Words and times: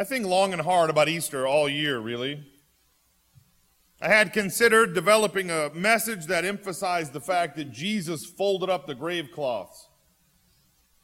I 0.00 0.04
think 0.04 0.24
long 0.24 0.52
and 0.52 0.62
hard 0.62 0.90
about 0.90 1.08
Easter 1.08 1.44
all 1.44 1.68
year, 1.68 1.98
really. 1.98 2.46
I 4.00 4.06
had 4.06 4.32
considered 4.32 4.94
developing 4.94 5.50
a 5.50 5.70
message 5.74 6.26
that 6.26 6.44
emphasized 6.44 7.12
the 7.12 7.20
fact 7.20 7.56
that 7.56 7.72
Jesus 7.72 8.24
folded 8.24 8.70
up 8.70 8.86
the 8.86 8.94
grave 8.94 9.30
cloths. 9.34 9.88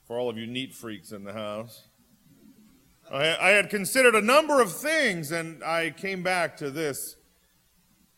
For 0.06 0.16
all 0.16 0.30
of 0.30 0.38
you 0.38 0.46
neat 0.46 0.72
freaks 0.72 1.10
in 1.10 1.24
the 1.24 1.32
house. 1.32 1.88
I, 3.10 3.36
I 3.36 3.48
had 3.50 3.68
considered 3.68 4.14
a 4.14 4.20
number 4.20 4.62
of 4.62 4.72
things, 4.72 5.32
and 5.32 5.64
I 5.64 5.90
came 5.90 6.22
back 6.22 6.56
to 6.58 6.70
this 6.70 7.16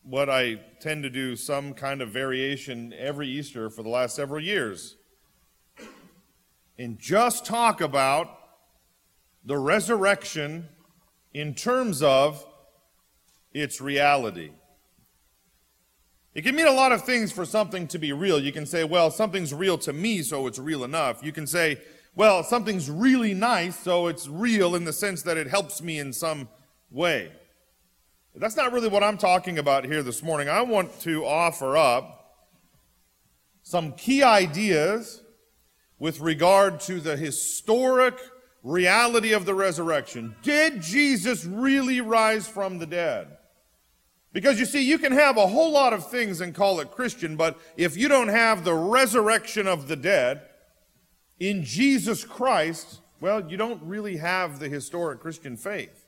what 0.02 0.28
I 0.28 0.60
tend 0.78 1.04
to 1.04 1.10
do 1.10 1.36
some 1.36 1.72
kind 1.72 2.02
of 2.02 2.10
variation 2.10 2.92
every 2.98 3.28
Easter 3.28 3.70
for 3.70 3.82
the 3.82 3.88
last 3.88 4.14
several 4.14 4.42
years. 4.42 4.96
And 6.78 6.98
just 6.98 7.46
talk 7.46 7.80
about 7.80 8.35
the 9.46 9.56
resurrection 9.56 10.68
in 11.32 11.54
terms 11.54 12.02
of 12.02 12.44
its 13.54 13.80
reality. 13.80 14.50
It 16.34 16.42
can 16.42 16.54
mean 16.54 16.66
a 16.66 16.72
lot 16.72 16.92
of 16.92 17.04
things 17.04 17.32
for 17.32 17.46
something 17.46 17.86
to 17.88 17.98
be 17.98 18.12
real. 18.12 18.38
You 18.38 18.52
can 18.52 18.66
say, 18.66 18.84
well, 18.84 19.10
something's 19.10 19.54
real 19.54 19.78
to 19.78 19.92
me, 19.92 20.20
so 20.20 20.46
it's 20.46 20.58
real 20.58 20.84
enough. 20.84 21.22
You 21.22 21.32
can 21.32 21.46
say, 21.46 21.78
well, 22.14 22.42
something's 22.42 22.90
really 22.90 23.32
nice, 23.32 23.78
so 23.78 24.08
it's 24.08 24.28
real 24.28 24.74
in 24.74 24.84
the 24.84 24.92
sense 24.92 25.22
that 25.22 25.38
it 25.38 25.46
helps 25.46 25.80
me 25.80 25.98
in 25.98 26.12
some 26.12 26.48
way. 26.90 27.32
But 28.32 28.42
that's 28.42 28.56
not 28.56 28.72
really 28.72 28.88
what 28.88 29.02
I'm 29.02 29.16
talking 29.16 29.58
about 29.58 29.84
here 29.84 30.02
this 30.02 30.22
morning. 30.22 30.48
I 30.48 30.60
want 30.60 31.00
to 31.00 31.24
offer 31.24 31.76
up 31.76 32.34
some 33.62 33.92
key 33.92 34.22
ideas 34.22 35.22
with 35.98 36.20
regard 36.20 36.80
to 36.80 37.00
the 37.00 37.16
historic 37.16 38.18
reality 38.66 39.32
of 39.32 39.46
the 39.46 39.54
resurrection. 39.54 40.34
Did 40.42 40.82
Jesus 40.82 41.44
really 41.44 42.00
rise 42.00 42.48
from 42.48 42.78
the 42.78 42.86
dead? 42.86 43.28
Because 44.32 44.58
you 44.58 44.66
see, 44.66 44.82
you 44.82 44.98
can 44.98 45.12
have 45.12 45.36
a 45.36 45.46
whole 45.46 45.70
lot 45.70 45.92
of 45.92 46.10
things 46.10 46.40
and 46.40 46.54
call 46.54 46.80
it 46.80 46.90
Christian, 46.90 47.36
but 47.36 47.58
if 47.76 47.96
you 47.96 48.08
don't 48.08 48.28
have 48.28 48.64
the 48.64 48.74
resurrection 48.74 49.66
of 49.66 49.88
the 49.88 49.96
dead, 49.96 50.42
in 51.38 51.64
Jesus 51.64 52.24
Christ, 52.24 53.00
well, 53.20 53.48
you 53.48 53.56
don't 53.56 53.82
really 53.82 54.16
have 54.16 54.58
the 54.58 54.68
historic 54.68 55.20
Christian 55.20 55.56
faith. 55.56 56.06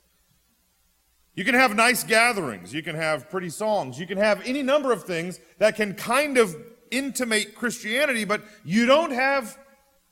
You 1.34 1.44
can 1.44 1.54
have 1.54 1.76
nice 1.76 2.02
gatherings, 2.02 2.74
you 2.74 2.82
can 2.82 2.96
have 2.96 3.30
pretty 3.30 3.50
songs, 3.50 4.00
you 4.00 4.06
can 4.06 4.18
have 4.18 4.44
any 4.44 4.62
number 4.62 4.90
of 4.90 5.04
things 5.04 5.38
that 5.58 5.76
can 5.76 5.94
kind 5.94 6.36
of 6.36 6.56
intimate 6.90 7.54
Christianity, 7.54 8.24
but 8.24 8.42
you 8.64 8.84
don't 8.86 9.12
have 9.12 9.56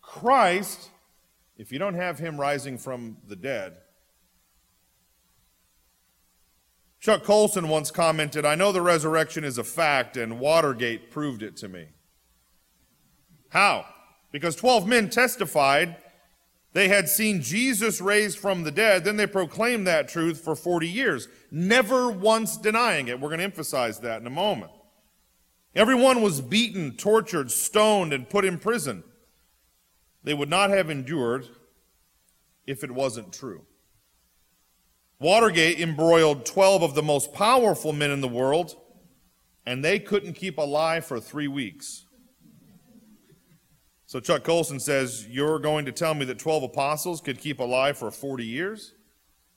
Christ 0.01 0.91
if 1.57 1.73
you 1.73 1.79
don't 1.79 1.95
have 1.95 2.19
Him 2.19 2.41
rising 2.41 2.79
from 2.79 3.19
the 3.27 3.37
dead. 3.37 3.77
Chuck 7.01 7.23
Colson 7.23 7.69
once 7.69 7.91
commented, 7.91 8.45
I 8.45 8.55
know 8.55 8.73
the 8.73 8.81
resurrection 8.81 9.45
is 9.45 9.59
a 9.59 9.65
fact, 9.65 10.17
and 10.17 10.41
Watergate 10.41 11.11
proved 11.11 11.43
it 11.43 11.57
to 11.59 11.69
me. 11.69 11.87
How? 13.51 13.87
Because 14.33 14.57
12 14.57 14.87
men 14.87 15.09
testified 15.09 15.97
they 16.77 16.89
had 16.89 17.09
seen 17.09 17.41
Jesus 17.41 18.03
raised 18.03 18.37
from 18.37 18.63
the 18.63 18.71
dead. 18.71 19.03
Then 19.03 19.17
they 19.17 19.27
proclaimed 19.27 19.87
that 19.87 20.09
truth 20.09 20.43
for 20.43 20.55
40 20.55 20.87
years, 20.87 21.27
never 21.51 22.11
once 22.11 22.59
denying 22.59 23.09
it. 23.09 23.19
We're 23.19 23.31
going 23.31 23.39
to 23.39 23.45
emphasize 23.45 24.01
that 24.01 24.21
in 24.21 24.27
a 24.27 24.31
moment. 24.31 24.73
Everyone 25.75 26.21
was 26.21 26.43
beaten, 26.43 26.93
tortured, 26.93 27.51
stoned, 27.51 28.13
and 28.13 28.29
put 28.29 28.45
in 28.45 28.59
prison. 28.59 29.05
They 30.27 30.35
would 30.35 30.51
not 30.51 30.71
have 30.71 30.91
endured 30.91 31.47
if 32.67 32.83
it 32.83 32.91
wasn't 32.91 33.33
true. 33.33 33.65
Watergate 35.21 35.81
embroiled 35.81 36.45
12 36.45 36.83
of 36.83 36.95
the 36.97 37.03
most 37.03 37.33
powerful 37.33 37.93
men 37.93 38.11
in 38.11 38.21
the 38.21 38.29
world, 38.29 38.75
and 39.65 39.85
they 39.85 40.01
couldn't 40.01 40.33
keep 40.33 40.59
alive 40.59 41.05
for 41.05 41.21
three 41.21 41.47
weeks. 41.47 42.07
So 44.07 44.19
Chuck 44.19 44.43
Colson 44.43 44.81
says, 44.81 45.29
You're 45.29 45.61
going 45.61 45.85
to 45.85 45.93
tell 45.93 46.15
me 46.15 46.25
that 46.25 46.41
12 46.41 46.65
apostles 46.65 47.21
could 47.21 47.39
keep 47.39 47.61
alive 47.61 47.97
for 47.97 48.11
40 48.11 48.45
years? 48.45 48.95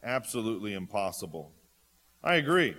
Absolutely 0.03 0.75
impossible. 0.75 1.51
I 2.23 2.35
agree. 2.35 2.75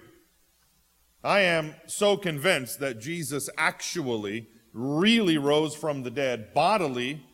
I 1.25 1.41
am 1.41 1.75
so 1.87 2.17
convinced 2.17 2.78
that 2.78 3.01
Jesus 3.01 3.51
actually 3.59 4.47
really 4.72 5.39
rose 5.39 5.75
from 5.75 6.05
the 6.05 6.11
dead 6.11 6.55
bodily 6.55 7.27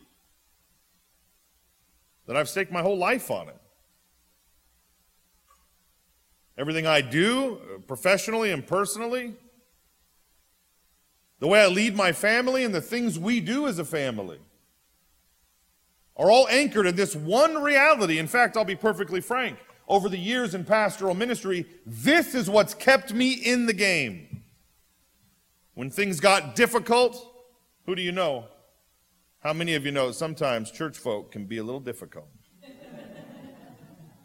that 2.27 2.35
I've 2.35 2.49
staked 2.49 2.71
my 2.71 2.81
whole 2.81 2.97
life 2.97 3.31
on 3.31 3.49
it. 3.49 3.57
Everything 6.57 6.85
I 6.85 7.01
do, 7.01 7.55
uh, 7.55 7.79
professionally 7.79 8.51
and 8.51 8.65
personally, 8.65 9.35
the 11.39 11.47
way 11.47 11.61
I 11.61 11.67
lead 11.67 11.95
my 11.95 12.11
family 12.11 12.63
and 12.63 12.73
the 12.73 12.81
things 12.81 13.17
we 13.17 13.39
do 13.39 13.67
as 13.67 13.79
a 13.79 13.85
family 13.85 14.39
are 16.15 16.31
all 16.31 16.47
anchored 16.47 16.87
in 16.87 16.95
this 16.95 17.15
one 17.15 17.61
reality. 17.61 18.17
In 18.17 18.27
fact, 18.27 18.57
I'll 18.57 18.65
be 18.65 18.75
perfectly 18.75 19.21
frank. 19.21 19.59
Over 19.87 20.09
the 20.09 20.17
years 20.17 20.53
in 20.53 20.65
pastoral 20.65 21.13
ministry, 21.13 21.65
this 21.85 22.35
is 22.35 22.49
what's 22.49 22.73
kept 22.73 23.13
me 23.13 23.33
in 23.33 23.67
the 23.67 23.73
game. 23.73 24.43
When 25.75 25.89
things 25.91 26.19
got 26.19 26.55
difficult, 26.55 27.15
who 27.85 27.95
do 27.95 28.01
you 28.01 28.11
know? 28.11 28.45
How 29.47 29.53
many 29.53 29.75
of 29.75 29.85
you 29.85 29.93
know 29.93 30.11
sometimes 30.11 30.71
church 30.71 30.97
folk 30.97 31.31
can 31.31 31.45
be 31.45 31.57
a 31.57 31.63
little 31.63 31.79
difficult? 31.79 32.27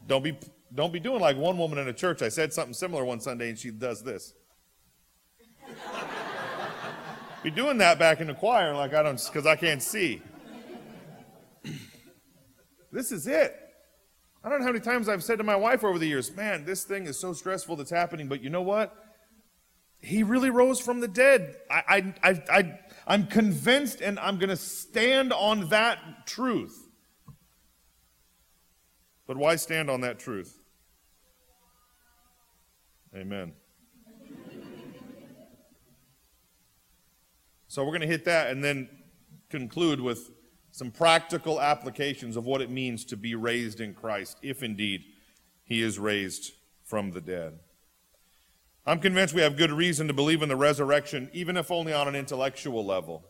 don't 0.09 0.25
be 0.25 0.37
don't 0.75 0.93
be 0.93 0.99
doing 0.99 1.21
like 1.21 1.37
one 1.37 1.57
woman 1.57 1.79
in 1.79 1.87
a 1.87 1.93
church. 1.93 2.23
I 2.23 2.29
said 2.29 2.53
something 2.53 2.75
similar 2.75 3.05
one 3.05 3.21
Sunday 3.21 3.49
and 3.49 3.57
she 3.57 3.71
does 3.71 4.03
this 4.03 4.35
be 7.45 7.53
doing 7.53 7.79
that 7.79 8.01
back 8.01 8.21
in 8.21 8.27
the 8.27 8.35
choir, 8.35 8.75
like 8.75 8.95
I 8.95 9.05
don't, 9.05 9.25
because 9.25 9.47
I 9.47 9.55
can't 9.55 9.81
see. 9.81 10.21
this 12.91 13.13
is 13.13 13.29
it. 13.29 13.55
I 14.43 14.49
don't 14.49 14.59
know 14.59 14.67
how 14.67 14.73
many 14.73 14.85
times 14.85 15.09
I've 15.09 15.23
said 15.23 15.39
to 15.39 15.45
my 15.45 15.55
wife 15.55 15.85
over 15.85 16.01
the 16.01 16.07
years, 16.09 16.35
man, 16.35 16.65
this 16.65 16.83
thing 16.83 17.07
is 17.07 17.17
so 17.17 17.33
stressful 17.33 17.77
that's 17.77 17.91
happening, 17.91 18.27
but 18.27 18.43
you 18.43 18.51
know 18.51 18.63
what? 18.63 18.93
He 20.01 20.25
really 20.25 20.51
rose 20.51 20.81
from 20.81 20.99
the 20.99 21.07
dead. 21.07 21.55
I, 21.71 21.83
I, 21.89 22.15
I, 22.29 22.43
I, 22.51 22.79
I'm 23.07 23.27
convinced 23.27 24.01
and 24.01 24.19
I'm 24.19 24.39
going 24.39 24.51
to 24.51 24.57
stand 24.57 25.33
on 25.33 25.69
that 25.71 26.27
truth. 26.27 26.89
But 29.27 29.37
why 29.37 29.57
stand 29.57 29.91
on 29.91 30.03
that 30.03 30.19
truth? 30.19 30.59
Amen. 33.15 33.53
So 37.69 37.83
we're 37.83 37.91
going 37.91 38.03
to 38.03 38.07
hit 38.07 38.27
that 38.27 38.51
and 38.51 38.63
then 38.63 38.89
conclude 39.49 40.01
with 40.01 40.31
some 40.73 40.91
practical 40.91 41.61
applications 41.61 42.37
of 42.37 42.45
what 42.45 42.61
it 42.61 42.71
means 42.71 43.05
to 43.07 43.17
be 43.17 43.35
raised 43.35 43.81
in 43.81 43.95
Christ, 43.95 44.39
if 44.43 44.63
indeed 44.63 45.05
he 45.65 45.83
is 45.83 45.99
raised 45.99 46.53
from 46.85 47.13
the 47.13 47.21
dead. 47.21 47.59
I'm 48.85 48.99
convinced 48.99 49.33
we 49.33 49.43
have 49.43 49.57
good 49.57 49.71
reason 49.71 50.09
to 50.09 50.15
believe 50.15 50.43
in 50.43 50.49
the 50.49 50.57
resurrection, 50.57 51.31
even 51.33 51.57
if 51.57 51.71
only 51.71 51.93
on 51.93 52.09
an 52.09 52.17
intellectual 52.17 52.85
level. 52.85 53.25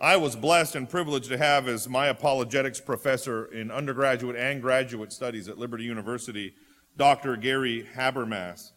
I 0.00 0.16
was 0.16 0.36
blessed 0.36 0.76
and 0.76 0.88
privileged 0.88 1.28
to 1.30 1.38
have 1.38 1.66
as 1.66 1.88
my 1.88 2.06
apologetics 2.06 2.80
professor 2.80 3.46
in 3.46 3.72
undergraduate 3.72 4.36
and 4.36 4.62
graduate 4.62 5.12
studies 5.12 5.48
at 5.48 5.58
Liberty 5.58 5.82
University, 5.82 6.54
Dr. 6.96 7.36
Gary 7.36 7.88
Habermas, 7.96 8.70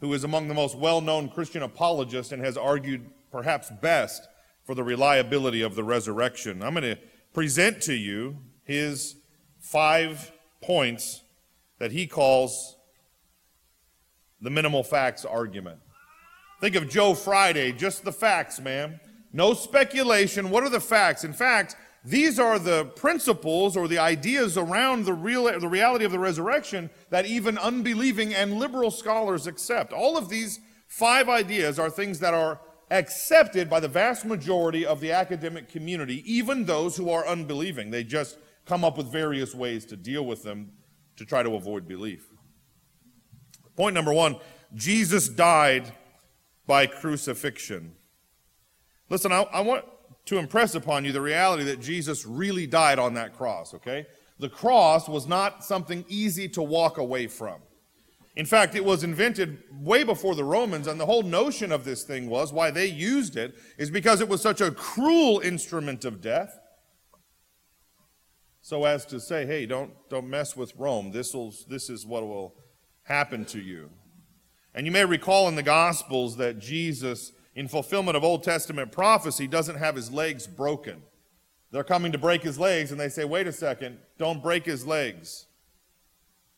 who 0.00 0.12
is 0.12 0.24
among 0.24 0.48
the 0.48 0.54
most 0.54 0.76
well 0.76 1.00
known 1.00 1.28
Christian 1.28 1.62
apologists 1.62 2.32
and 2.32 2.44
has 2.44 2.56
argued 2.56 3.08
perhaps 3.30 3.70
best 3.80 4.26
for 4.64 4.74
the 4.74 4.82
reliability 4.82 5.62
of 5.62 5.76
the 5.76 5.84
resurrection. 5.84 6.64
I'm 6.64 6.74
going 6.74 6.96
to 6.96 7.00
present 7.32 7.80
to 7.82 7.94
you 7.94 8.38
his 8.64 9.14
five 9.60 10.32
points 10.60 11.22
that 11.78 11.92
he 11.92 12.08
calls 12.08 12.77
the 14.40 14.50
minimal 14.50 14.82
facts 14.82 15.24
argument. 15.24 15.80
Think 16.60 16.74
of 16.74 16.88
Joe 16.88 17.14
Friday, 17.14 17.72
just 17.72 18.04
the 18.04 18.12
facts, 18.12 18.60
man. 18.60 19.00
No 19.32 19.54
speculation. 19.54 20.50
What 20.50 20.64
are 20.64 20.70
the 20.70 20.80
facts? 20.80 21.24
In 21.24 21.32
fact, 21.32 21.76
these 22.04 22.38
are 22.38 22.58
the 22.58 22.86
principles 22.86 23.76
or 23.76 23.88
the 23.88 23.98
ideas 23.98 24.56
around 24.56 25.04
the 25.04 25.12
real 25.12 25.44
the 25.60 25.68
reality 25.68 26.04
of 26.04 26.12
the 26.12 26.18
resurrection 26.18 26.90
that 27.10 27.26
even 27.26 27.58
unbelieving 27.58 28.34
and 28.34 28.58
liberal 28.58 28.90
scholars 28.90 29.46
accept. 29.46 29.92
All 29.92 30.16
of 30.16 30.28
these 30.28 30.60
five 30.86 31.28
ideas 31.28 31.78
are 31.78 31.90
things 31.90 32.18
that 32.20 32.34
are 32.34 32.60
accepted 32.90 33.68
by 33.68 33.80
the 33.80 33.88
vast 33.88 34.24
majority 34.24 34.86
of 34.86 35.00
the 35.00 35.12
academic 35.12 35.68
community, 35.68 36.22
even 36.32 36.64
those 36.64 36.96
who 36.96 37.10
are 37.10 37.26
unbelieving. 37.26 37.90
They 37.90 38.04
just 38.04 38.38
come 38.64 38.84
up 38.84 38.96
with 38.96 39.12
various 39.12 39.54
ways 39.54 39.84
to 39.86 39.96
deal 39.96 40.24
with 40.24 40.42
them 40.42 40.72
to 41.16 41.24
try 41.24 41.42
to 41.42 41.54
avoid 41.54 41.86
belief. 41.86 42.26
Point 43.78 43.94
number 43.94 44.12
one 44.12 44.36
Jesus 44.74 45.26
died 45.26 45.90
by 46.66 46.86
crucifixion. 46.86 47.92
Listen, 49.08 49.32
I, 49.32 49.44
I 49.44 49.60
want 49.62 49.86
to 50.26 50.36
impress 50.36 50.74
upon 50.74 51.06
you 51.06 51.12
the 51.12 51.22
reality 51.22 51.64
that 51.64 51.80
Jesus 51.80 52.26
really 52.26 52.66
died 52.66 52.98
on 52.98 53.14
that 53.14 53.34
cross, 53.34 53.72
okay? 53.72 54.06
the 54.38 54.48
cross 54.48 55.08
was 55.08 55.26
not 55.26 55.64
something 55.64 56.04
easy 56.08 56.48
to 56.50 56.62
walk 56.62 56.98
away 56.98 57.26
from. 57.26 57.60
In 58.36 58.46
fact, 58.46 58.76
it 58.76 58.84
was 58.84 59.02
invented 59.02 59.64
way 59.72 60.04
before 60.04 60.36
the 60.36 60.44
Romans, 60.44 60.86
and 60.86 61.00
the 61.00 61.06
whole 61.06 61.24
notion 61.24 61.72
of 61.72 61.84
this 61.84 62.04
thing 62.04 62.28
was 62.28 62.52
why 62.52 62.70
they 62.70 62.86
used 62.86 63.36
it 63.36 63.56
is 63.78 63.90
because 63.90 64.20
it 64.20 64.28
was 64.28 64.40
such 64.40 64.60
a 64.60 64.70
cruel 64.70 65.40
instrument 65.40 66.04
of 66.04 66.20
death. 66.20 66.56
So 68.60 68.84
as 68.84 69.04
to 69.06 69.18
say, 69.18 69.44
hey, 69.44 69.66
don't, 69.66 69.92
don't 70.08 70.28
mess 70.28 70.56
with 70.56 70.72
Rome. 70.76 71.10
This, 71.10 71.34
will, 71.34 71.52
this 71.68 71.90
is 71.90 72.06
what 72.06 72.22
will 72.22 72.54
happen 73.08 73.44
to 73.46 73.60
you. 73.60 73.90
And 74.74 74.86
you 74.86 74.92
may 74.92 75.04
recall 75.04 75.48
in 75.48 75.56
the 75.56 75.62
Gospels 75.62 76.36
that 76.36 76.58
Jesus, 76.58 77.32
in 77.54 77.66
fulfillment 77.66 78.16
of 78.16 78.22
Old 78.22 78.42
Testament 78.42 78.92
prophecy, 78.92 79.46
doesn't 79.46 79.76
have 79.76 79.96
his 79.96 80.12
legs 80.12 80.46
broken. 80.46 81.02
They're 81.70 81.84
coming 81.84 82.12
to 82.12 82.18
break 82.18 82.42
his 82.42 82.58
legs, 82.58 82.92
and 82.92 83.00
they 83.00 83.08
say, 83.08 83.24
wait 83.24 83.46
a 83.46 83.52
second, 83.52 83.98
don't 84.18 84.42
break 84.42 84.66
his 84.66 84.86
legs. 84.86 85.46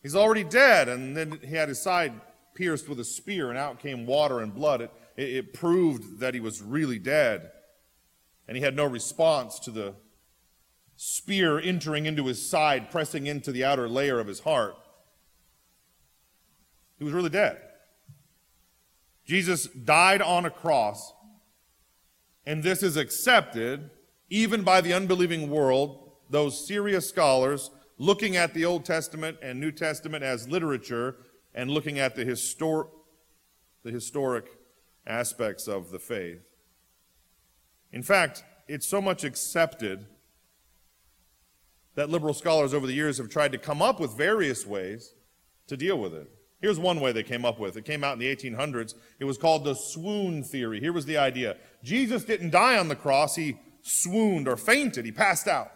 He's 0.02 0.16
already 0.16 0.44
dead. 0.44 0.88
And 0.88 1.16
then 1.16 1.38
he 1.40 1.54
had 1.54 1.68
his 1.68 1.80
side 1.80 2.12
pierced 2.54 2.88
with 2.88 2.98
a 2.98 3.04
spear, 3.04 3.48
and 3.48 3.58
out 3.58 3.78
came 3.78 4.04
water 4.04 4.40
and 4.40 4.52
blood. 4.52 4.80
It, 4.80 4.92
it, 5.16 5.28
it 5.30 5.54
proved 5.54 6.18
that 6.18 6.34
he 6.34 6.40
was 6.40 6.60
really 6.60 6.98
dead. 6.98 7.50
And 8.48 8.56
he 8.56 8.62
had 8.62 8.74
no 8.74 8.86
response 8.86 9.60
to 9.60 9.70
the 9.70 9.94
spear 10.96 11.60
entering 11.60 12.06
into 12.06 12.26
his 12.26 12.50
side, 12.50 12.90
pressing 12.90 13.26
into 13.26 13.52
the 13.52 13.64
outer 13.64 13.88
layer 13.88 14.18
of 14.18 14.26
his 14.26 14.40
heart. 14.40 14.76
He 17.00 17.04
was 17.04 17.14
really 17.14 17.30
dead. 17.30 17.58
Jesus 19.24 19.66
died 19.68 20.20
on 20.20 20.44
a 20.44 20.50
cross, 20.50 21.14
and 22.46 22.62
this 22.62 22.82
is 22.82 22.96
accepted 22.96 23.90
even 24.28 24.62
by 24.62 24.82
the 24.82 24.92
unbelieving 24.92 25.48
world, 25.48 26.12
those 26.28 26.66
serious 26.66 27.08
scholars 27.08 27.70
looking 27.96 28.36
at 28.36 28.52
the 28.52 28.66
Old 28.66 28.84
Testament 28.84 29.38
and 29.42 29.58
New 29.58 29.72
Testament 29.72 30.22
as 30.22 30.46
literature 30.48 31.16
and 31.54 31.70
looking 31.70 31.98
at 31.98 32.14
the, 32.16 32.24
histor- 32.24 32.88
the 33.82 33.90
historic 33.90 34.46
aspects 35.06 35.66
of 35.66 35.90
the 35.90 35.98
faith. 35.98 36.42
In 37.92 38.02
fact, 38.02 38.44
it's 38.68 38.86
so 38.86 39.00
much 39.00 39.24
accepted 39.24 40.06
that 41.94 42.10
liberal 42.10 42.34
scholars 42.34 42.74
over 42.74 42.86
the 42.86 42.92
years 42.92 43.16
have 43.16 43.30
tried 43.30 43.52
to 43.52 43.58
come 43.58 43.80
up 43.80 43.98
with 43.98 44.16
various 44.16 44.66
ways 44.66 45.14
to 45.66 45.78
deal 45.78 45.98
with 45.98 46.12
it. 46.12 46.30
Here's 46.60 46.78
one 46.78 47.00
way 47.00 47.12
they 47.12 47.22
came 47.22 47.44
up 47.44 47.58
with. 47.58 47.76
It 47.76 47.84
came 47.84 48.04
out 48.04 48.12
in 48.12 48.18
the 48.18 48.36
1800s. 48.36 48.94
It 49.18 49.24
was 49.24 49.38
called 49.38 49.64
the 49.64 49.74
swoon 49.74 50.42
theory. 50.42 50.78
Here 50.78 50.92
was 50.92 51.06
the 51.06 51.16
idea. 51.16 51.56
Jesus 51.82 52.24
didn't 52.24 52.50
die 52.50 52.78
on 52.78 52.88
the 52.88 52.96
cross. 52.96 53.36
He 53.36 53.58
swooned 53.82 54.46
or 54.46 54.56
fainted. 54.56 55.06
He 55.06 55.12
passed 55.12 55.48
out. 55.48 55.70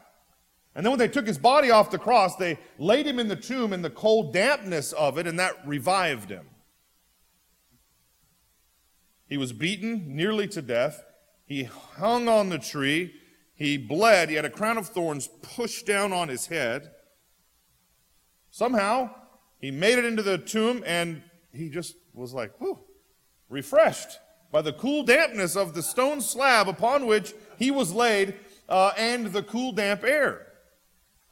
And 0.75 0.85
then 0.85 0.91
when 0.91 0.99
they 0.99 1.09
took 1.09 1.27
his 1.27 1.39
body 1.39 1.71
off 1.71 1.91
the 1.91 1.99
cross, 1.99 2.37
they 2.37 2.59
laid 2.79 3.07
him 3.07 3.19
in 3.19 3.29
the 3.29 3.37
tomb 3.37 3.73
in 3.73 3.83
the 3.83 3.91
cold 3.91 4.33
dampness 4.33 4.93
of 4.93 5.19
it, 5.19 5.27
and 5.27 5.39
that 5.39 5.67
revived 5.67 6.31
him. 6.31 6.49
He 9.27 9.37
was 9.39 9.53
beaten 9.53 10.15
nearly 10.15 10.49
to 10.49 10.61
death. 10.61 11.05
He 11.47 11.65
hung 11.65 12.29
on 12.29 12.51
the 12.51 12.59
tree. 12.59 13.15
He 13.55 13.79
bled. 13.79 14.29
He 14.29 14.35
had 14.35 14.45
a 14.45 14.51
crown 14.51 14.77
of 14.77 14.89
thorns 14.89 15.29
pushed 15.43 15.87
down 15.87 16.13
on 16.13 16.29
his 16.29 16.49
head. 16.49 16.91
Somehow, 18.51 19.11
he 19.65 19.71
made 19.71 19.99
it 19.99 20.05
into 20.05 20.23
the 20.23 20.37
tomb, 20.37 20.83
and 20.87 21.23
he 21.51 21.71
just 21.71 21.97
was 22.13 22.35
like, 22.35 22.53
whew, 22.61 22.79
refreshed 23.49 24.19
by 24.53 24.61
the 24.61 24.75
cool 24.75 25.03
dampness 25.03 25.57
of 25.57 25.73
the 25.73 25.83
stone 25.83 26.21
slab 26.21 26.69
upon 26.69 27.07
which 27.07 27.33
he 27.59 27.71
was 27.71 27.91
laid 27.91 28.35
uh, 28.69 28.93
and 28.99 29.29
the 29.29 29.43
cool, 29.43 29.73
damp 29.73 30.05
air. 30.05 30.49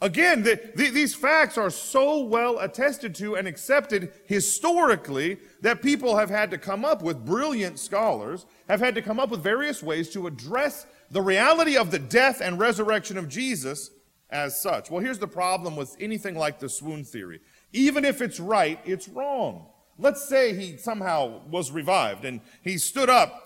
Again, 0.01 0.43
the, 0.43 0.59
the, 0.75 0.89
these 0.89 1.15
facts 1.15 1.59
are 1.59 1.69
so 1.69 2.25
well 2.25 2.59
attested 2.59 3.15
to 3.17 3.37
and 3.37 3.47
accepted 3.47 4.13
historically 4.25 5.37
that 5.61 5.83
people 5.83 6.17
have 6.17 6.31
had 6.31 6.51
to 6.53 6.59
come 6.59 6.87
up 6.87 7.03
with, 7.03 7.27
brilliant 7.27 7.79
scholars 7.79 8.47
have 8.67 8.81
had 8.81 8.95
to 8.95 9.03
come 9.03 9.21
up 9.21 9.29
with 9.29 9.43
various 9.43 9.83
ways 9.83 10.09
to 10.09 10.27
address 10.27 10.87
the 11.11 11.21
reality 11.21 11.77
of 11.77 11.91
the 11.91 11.99
death 11.99 12.41
and 12.41 12.59
resurrection 12.59 13.19
of 13.19 13.29
Jesus 13.29 13.91
as 14.31 14.59
such. 14.59 14.91
Well, 14.91 15.03
here's 15.03 15.19
the 15.19 15.29
problem 15.29 15.77
with 15.77 15.95
anything 16.01 16.35
like 16.35 16.59
the 16.59 16.69
swoon 16.69 17.05
theory. 17.05 17.41
Even 17.73 18.05
if 18.05 18.21
it's 18.21 18.39
right, 18.39 18.79
it's 18.85 19.09
wrong. 19.09 19.67
Let's 19.99 20.29
say 20.29 20.55
he 20.55 20.77
somehow 20.77 21.43
was 21.49 21.71
revived 21.71 22.25
and 22.25 22.41
he 22.63 22.79
stood 22.79 23.09
up 23.09 23.39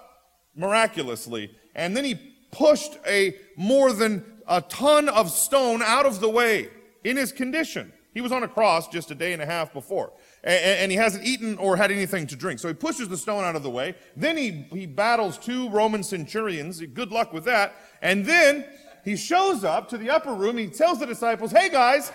miraculously 0.54 1.54
and 1.74 1.96
then 1.96 2.04
he 2.04 2.14
pushed 2.50 2.98
a 3.06 3.36
more 3.56 3.92
than 3.92 4.24
a 4.48 4.60
ton 4.62 5.08
of 5.08 5.30
stone 5.30 5.82
out 5.82 6.06
of 6.06 6.20
the 6.20 6.30
way 6.30 6.70
in 7.04 7.16
his 7.16 7.32
condition. 7.32 7.92
He 8.14 8.22
was 8.22 8.32
on 8.32 8.42
a 8.42 8.48
cross 8.48 8.88
just 8.88 9.10
a 9.10 9.14
day 9.14 9.34
and 9.34 9.42
a 9.42 9.46
half 9.46 9.74
before. 9.74 10.10
And, 10.42 10.90
he 10.90 10.96
hasn't 10.96 11.24
eaten 11.24 11.58
or 11.58 11.76
had 11.76 11.90
anything 11.90 12.26
to 12.28 12.36
drink. 12.36 12.60
So 12.60 12.68
he 12.68 12.72
pushes 12.72 13.10
the 13.10 13.16
stone 13.18 13.44
out 13.44 13.56
of 13.56 13.62
the 13.62 13.68
way. 13.68 13.94
Then 14.16 14.38
he, 14.38 14.66
he 14.72 14.86
battles 14.86 15.36
two 15.36 15.68
Roman 15.68 16.02
centurions. 16.02 16.80
Good 16.80 17.10
luck 17.10 17.34
with 17.34 17.44
that. 17.44 17.74
And 18.00 18.24
then 18.24 18.64
he 19.04 19.16
shows 19.16 19.64
up 19.64 19.90
to 19.90 19.98
the 19.98 20.08
upper 20.08 20.32
room. 20.32 20.56
He 20.56 20.68
tells 20.68 20.98
the 20.98 21.04
disciples, 21.04 21.52
Hey 21.52 21.68
guys, 21.68 22.10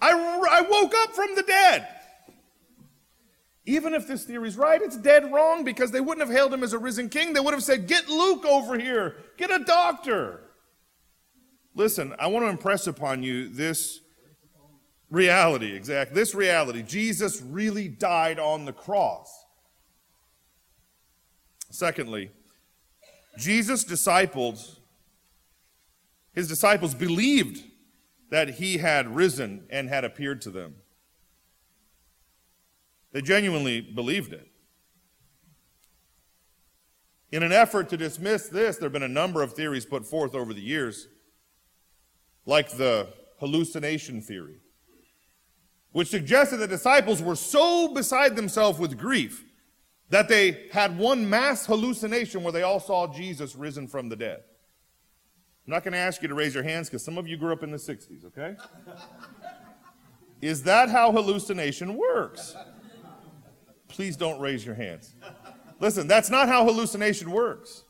I, 0.00 0.10
I 0.10 0.62
woke 0.62 0.94
up 0.94 1.14
from 1.14 1.34
the 1.34 1.42
dead. 1.42 1.86
Even 3.66 3.94
if 3.94 4.08
this 4.08 4.24
theory 4.24 4.48
is 4.48 4.56
right, 4.56 4.80
it's 4.80 4.96
dead 4.96 5.30
wrong 5.32 5.64
because 5.64 5.90
they 5.90 6.00
wouldn't 6.00 6.26
have 6.26 6.34
hailed 6.34 6.52
him 6.52 6.62
as 6.62 6.72
a 6.72 6.78
risen 6.78 7.08
king. 7.08 7.32
They 7.32 7.40
would 7.40 7.54
have 7.54 7.62
said, 7.62 7.86
Get 7.86 8.08
Luke 8.08 8.44
over 8.44 8.78
here, 8.78 9.16
get 9.36 9.50
a 9.50 9.62
doctor. 9.62 10.40
Listen, 11.74 12.14
I 12.18 12.26
want 12.26 12.44
to 12.44 12.48
impress 12.48 12.86
upon 12.86 13.22
you 13.22 13.48
this 13.48 14.00
reality, 15.10 15.74
exact 15.74 16.14
this 16.14 16.34
reality. 16.34 16.82
Jesus 16.82 17.40
really 17.42 17.88
died 17.88 18.38
on 18.38 18.64
the 18.64 18.72
cross. 18.72 19.44
Secondly, 21.70 22.30
Jesus' 23.38 23.84
disciples, 23.84 24.80
his 26.32 26.48
disciples 26.48 26.94
believed 26.94 27.62
that 28.30 28.54
he 28.54 28.78
had 28.78 29.14
risen 29.14 29.66
and 29.70 29.88
had 29.88 30.04
appeared 30.04 30.40
to 30.42 30.50
them. 30.50 30.76
They 33.12 33.22
genuinely 33.22 33.80
believed 33.80 34.32
it. 34.32 34.46
In 37.32 37.42
an 37.42 37.52
effort 37.52 37.88
to 37.90 37.96
dismiss 37.96 38.48
this, 38.48 38.76
there 38.76 38.86
have 38.86 38.92
been 38.92 39.02
a 39.02 39.08
number 39.08 39.42
of 39.42 39.52
theories 39.52 39.84
put 39.84 40.06
forth 40.06 40.34
over 40.34 40.52
the 40.52 40.60
years 40.60 41.08
like 42.46 42.70
the 42.70 43.08
hallucination 43.38 44.20
theory, 44.20 44.58
which 45.92 46.08
suggested 46.08 46.56
the 46.56 46.66
disciples 46.66 47.22
were 47.22 47.36
so 47.36 47.92
beside 47.92 48.34
themselves 48.34 48.78
with 48.78 48.98
grief 48.98 49.44
that 50.08 50.28
they 50.28 50.68
had 50.72 50.98
one 50.98 51.28
mass 51.28 51.66
hallucination 51.66 52.42
where 52.42 52.52
they 52.52 52.62
all 52.62 52.80
saw 52.80 53.06
Jesus 53.12 53.54
risen 53.54 53.86
from 53.86 54.08
the 54.08 54.16
dead. 54.16 54.42
I'm 55.70 55.74
not 55.74 55.84
going 55.84 55.92
to 55.92 55.98
ask 55.98 56.20
you 56.20 56.26
to 56.26 56.34
raise 56.34 56.52
your 56.52 56.64
hands 56.64 56.88
because 56.88 57.04
some 57.04 57.16
of 57.16 57.28
you 57.28 57.36
grew 57.36 57.52
up 57.52 57.62
in 57.62 57.70
the 57.70 57.76
60s, 57.76 58.24
okay? 58.24 58.56
Is 60.42 60.64
that 60.64 60.90
how 60.90 61.12
hallucination 61.12 61.94
works? 61.94 62.56
Please 63.86 64.16
don't 64.16 64.40
raise 64.40 64.66
your 64.66 64.74
hands. 64.74 65.14
Listen, 65.78 66.08
that's 66.08 66.28
not 66.28 66.48
how 66.48 66.64
hallucination 66.64 67.30
works. 67.30 67.84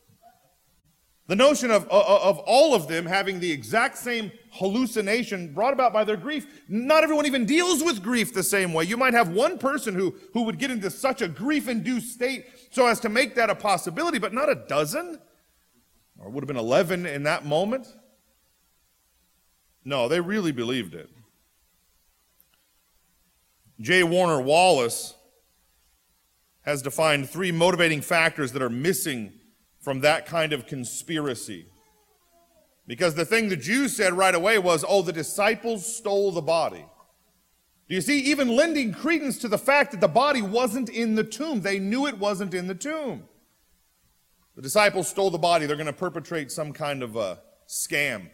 The 1.26 1.36
notion 1.36 1.70
of, 1.70 1.84
of, 1.84 2.04
of 2.20 2.38
all 2.40 2.74
of 2.74 2.86
them 2.86 3.06
having 3.06 3.40
the 3.40 3.50
exact 3.50 3.96
same 3.96 4.30
hallucination 4.50 5.54
brought 5.54 5.72
about 5.72 5.94
by 5.94 6.04
their 6.04 6.18
grief. 6.18 6.64
Not 6.68 7.02
everyone 7.02 7.24
even 7.24 7.46
deals 7.46 7.82
with 7.82 8.02
grief 8.02 8.34
the 8.34 8.42
same 8.42 8.74
way. 8.74 8.84
You 8.84 8.98
might 8.98 9.14
have 9.14 9.30
one 9.30 9.56
person 9.56 9.94
who, 9.94 10.14
who 10.34 10.42
would 10.42 10.58
get 10.58 10.70
into 10.70 10.90
such 10.90 11.22
a 11.22 11.28
grief 11.28 11.66
induced 11.66 12.12
state 12.12 12.44
so 12.70 12.86
as 12.86 13.00
to 13.00 13.08
make 13.08 13.36
that 13.36 13.48
a 13.48 13.54
possibility, 13.54 14.18
but 14.18 14.34
not 14.34 14.50
a 14.50 14.66
dozen, 14.68 15.18
or 16.20 16.30
would 16.30 16.42
have 16.42 16.48
been 16.48 16.56
11 16.56 17.06
in 17.06 17.22
that 17.24 17.44
moment. 17.44 17.86
No, 19.84 20.08
they 20.08 20.20
really 20.20 20.52
believed 20.52 20.94
it. 20.94 21.08
J. 23.80 24.02
Warner 24.02 24.40
Wallace 24.40 25.14
has 26.62 26.82
defined 26.82 27.28
three 27.28 27.50
motivating 27.50 28.02
factors 28.02 28.52
that 28.52 28.60
are 28.60 28.68
missing 28.68 29.32
from 29.80 30.00
that 30.00 30.26
kind 30.26 30.52
of 30.52 30.66
conspiracy. 30.66 31.66
Because 32.86 33.14
the 33.14 33.24
thing 33.24 33.48
the 33.48 33.56
Jews 33.56 33.96
said 33.96 34.12
right 34.12 34.34
away 34.34 34.58
was, 34.58 34.84
oh, 34.86 35.00
the 35.00 35.12
disciples 35.12 35.96
stole 35.96 36.32
the 36.32 36.42
body. 36.42 36.84
Do 37.88 37.94
you 37.94 38.02
see? 38.02 38.20
Even 38.20 38.54
lending 38.54 38.92
credence 38.92 39.38
to 39.38 39.48
the 39.48 39.58
fact 39.58 39.92
that 39.92 40.00
the 40.00 40.08
body 40.08 40.42
wasn't 40.42 40.90
in 40.90 41.14
the 41.14 41.24
tomb. 41.24 41.62
They 41.62 41.78
knew 41.78 42.06
it 42.06 42.18
wasn't 42.18 42.52
in 42.52 42.66
the 42.66 42.74
tomb. 42.74 43.24
The 44.60 44.64
disciples 44.64 45.08
stole 45.08 45.30
the 45.30 45.38
body. 45.38 45.64
They're 45.64 45.74
going 45.74 45.86
to 45.86 45.92
perpetrate 45.94 46.52
some 46.52 46.74
kind 46.74 47.02
of 47.02 47.16
a 47.16 47.40
scam, 47.66 48.28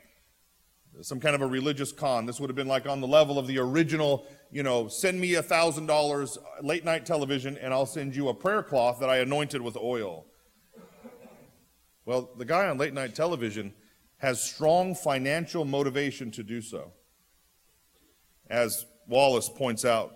some 1.01 1.21
kind 1.21 1.37
of 1.37 1.41
a 1.41 1.47
religious 1.47 1.93
con. 1.93 2.27
This 2.27 2.41
would 2.41 2.51
have 2.51 2.57
been 2.57 2.67
like 2.67 2.85
on 2.89 3.01
the 3.01 3.07
level 3.07 3.39
of 3.39 3.47
the 3.47 3.61
original, 3.61 4.27
you 4.51 4.65
know, 4.65 4.89
send 4.89 5.21
me 5.21 5.35
a 5.35 5.43
thousand 5.45 5.87
dollars 5.87 6.37
uh, 6.37 6.67
late 6.67 6.85
night 6.85 7.07
television 7.07 7.57
and 7.59 7.73
I'll 7.73 7.87
send 7.87 8.17
you 8.17 8.29
a 8.29 8.35
prayer 8.35 8.65
cloth 8.65 8.99
that 8.99 9.09
I 9.09 9.19
anointed 9.19 9.63
with 9.63 9.77
oil. 9.77 10.27
Well, 12.07 12.29
the 12.37 12.45
guy 12.45 12.67
on 12.67 12.77
late 12.77 12.93
night 12.93 13.15
television 13.15 13.73
has 14.17 14.43
strong 14.43 14.97
financial 14.97 15.65
motivation 15.65 16.33
to 16.33 16.43
do 16.43 16.61
so. 16.61 16.91
as 18.51 18.85
Wallace 19.07 19.49
points 19.49 19.85
out. 19.85 20.13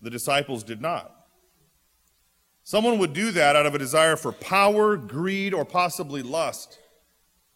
The 0.00 0.10
disciples 0.10 0.62
did 0.62 0.80
not. 0.80 1.17
Someone 2.68 2.98
would 2.98 3.14
do 3.14 3.30
that 3.30 3.56
out 3.56 3.64
of 3.64 3.74
a 3.74 3.78
desire 3.78 4.14
for 4.14 4.30
power, 4.30 4.98
greed, 4.98 5.54
or 5.54 5.64
possibly 5.64 6.20
lust. 6.20 6.78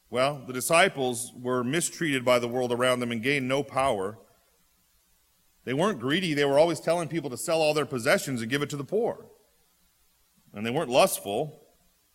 Well, 0.08 0.42
the 0.46 0.54
disciples 0.54 1.34
were 1.38 1.62
mistreated 1.62 2.24
by 2.24 2.38
the 2.38 2.48
world 2.48 2.72
around 2.72 3.00
them 3.00 3.12
and 3.12 3.22
gained 3.22 3.46
no 3.46 3.62
power. 3.62 4.16
They 5.66 5.74
weren't 5.74 6.00
greedy. 6.00 6.32
They 6.32 6.46
were 6.46 6.58
always 6.58 6.80
telling 6.80 7.08
people 7.08 7.28
to 7.28 7.36
sell 7.36 7.60
all 7.60 7.74
their 7.74 7.84
possessions 7.84 8.40
and 8.40 8.50
give 8.50 8.62
it 8.62 8.70
to 8.70 8.76
the 8.78 8.84
poor. 8.84 9.26
And 10.54 10.64
they 10.64 10.70
weren't 10.70 10.88
lustful. 10.88 11.62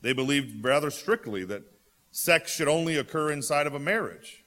They 0.02 0.14
believed 0.14 0.66
rather 0.66 0.90
strictly 0.90 1.46
that 1.46 1.62
sex 2.10 2.52
should 2.52 2.68
only 2.68 2.98
occur 2.98 3.30
inside 3.30 3.68
of 3.68 3.76
a 3.76 3.80
marriage. 3.80 4.44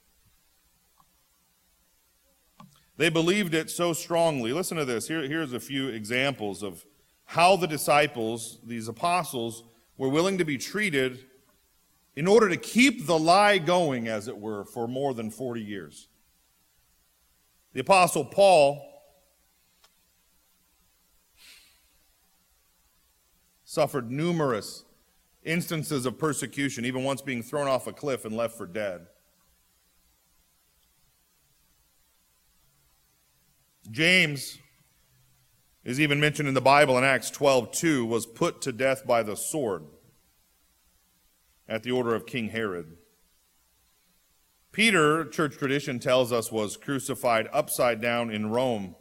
They 2.96 3.10
believed 3.10 3.54
it 3.54 3.70
so 3.70 3.92
strongly. 3.92 4.52
Listen 4.52 4.76
to 4.76 4.84
this. 4.84 5.06
Here, 5.06 5.22
here's 5.22 5.52
a 5.52 5.60
few 5.60 5.86
examples 5.86 6.64
of 6.64 6.84
how 7.30 7.54
the 7.54 7.68
disciples, 7.68 8.58
these 8.66 8.88
apostles, 8.88 9.62
were 9.96 10.08
willing 10.08 10.36
to 10.36 10.44
be 10.44 10.58
treated 10.58 11.26
in 12.16 12.26
order 12.26 12.48
to 12.48 12.56
keep 12.56 13.06
the 13.06 13.16
lie 13.16 13.56
going, 13.56 14.08
as 14.08 14.26
it 14.26 14.36
were, 14.36 14.64
for 14.64 14.88
more 14.88 15.14
than 15.14 15.30
40 15.30 15.62
years. 15.62 16.08
The 17.72 17.82
apostle 17.82 18.24
Paul 18.24 18.84
suffered 23.62 24.10
numerous 24.10 24.84
instances 25.44 26.06
of 26.06 26.18
persecution, 26.18 26.84
even 26.84 27.04
once 27.04 27.22
being 27.22 27.44
thrown 27.44 27.68
off 27.68 27.86
a 27.86 27.92
cliff 27.92 28.24
and 28.24 28.36
left 28.36 28.56
for 28.56 28.66
dead. 28.66 29.06
James 33.88 34.58
is 35.84 36.00
even 36.00 36.20
mentioned 36.20 36.48
in 36.48 36.54
the 36.54 36.60
Bible 36.60 36.98
in 36.98 37.04
Acts 37.04 37.30
12 37.30 37.72
2, 37.72 38.04
was 38.04 38.26
put 38.26 38.60
to 38.62 38.72
death 38.72 39.06
by 39.06 39.22
the 39.22 39.36
sword 39.36 39.84
at 41.68 41.82
the 41.82 41.90
order 41.90 42.14
of 42.14 42.26
King 42.26 42.48
Herod. 42.48 42.96
Peter, 44.72 45.24
church 45.24 45.56
tradition 45.56 45.98
tells 45.98 46.32
us, 46.32 46.52
was 46.52 46.76
crucified 46.76 47.48
upside 47.52 48.00
down 48.00 48.30
in 48.30 48.50
Rome 48.50 48.94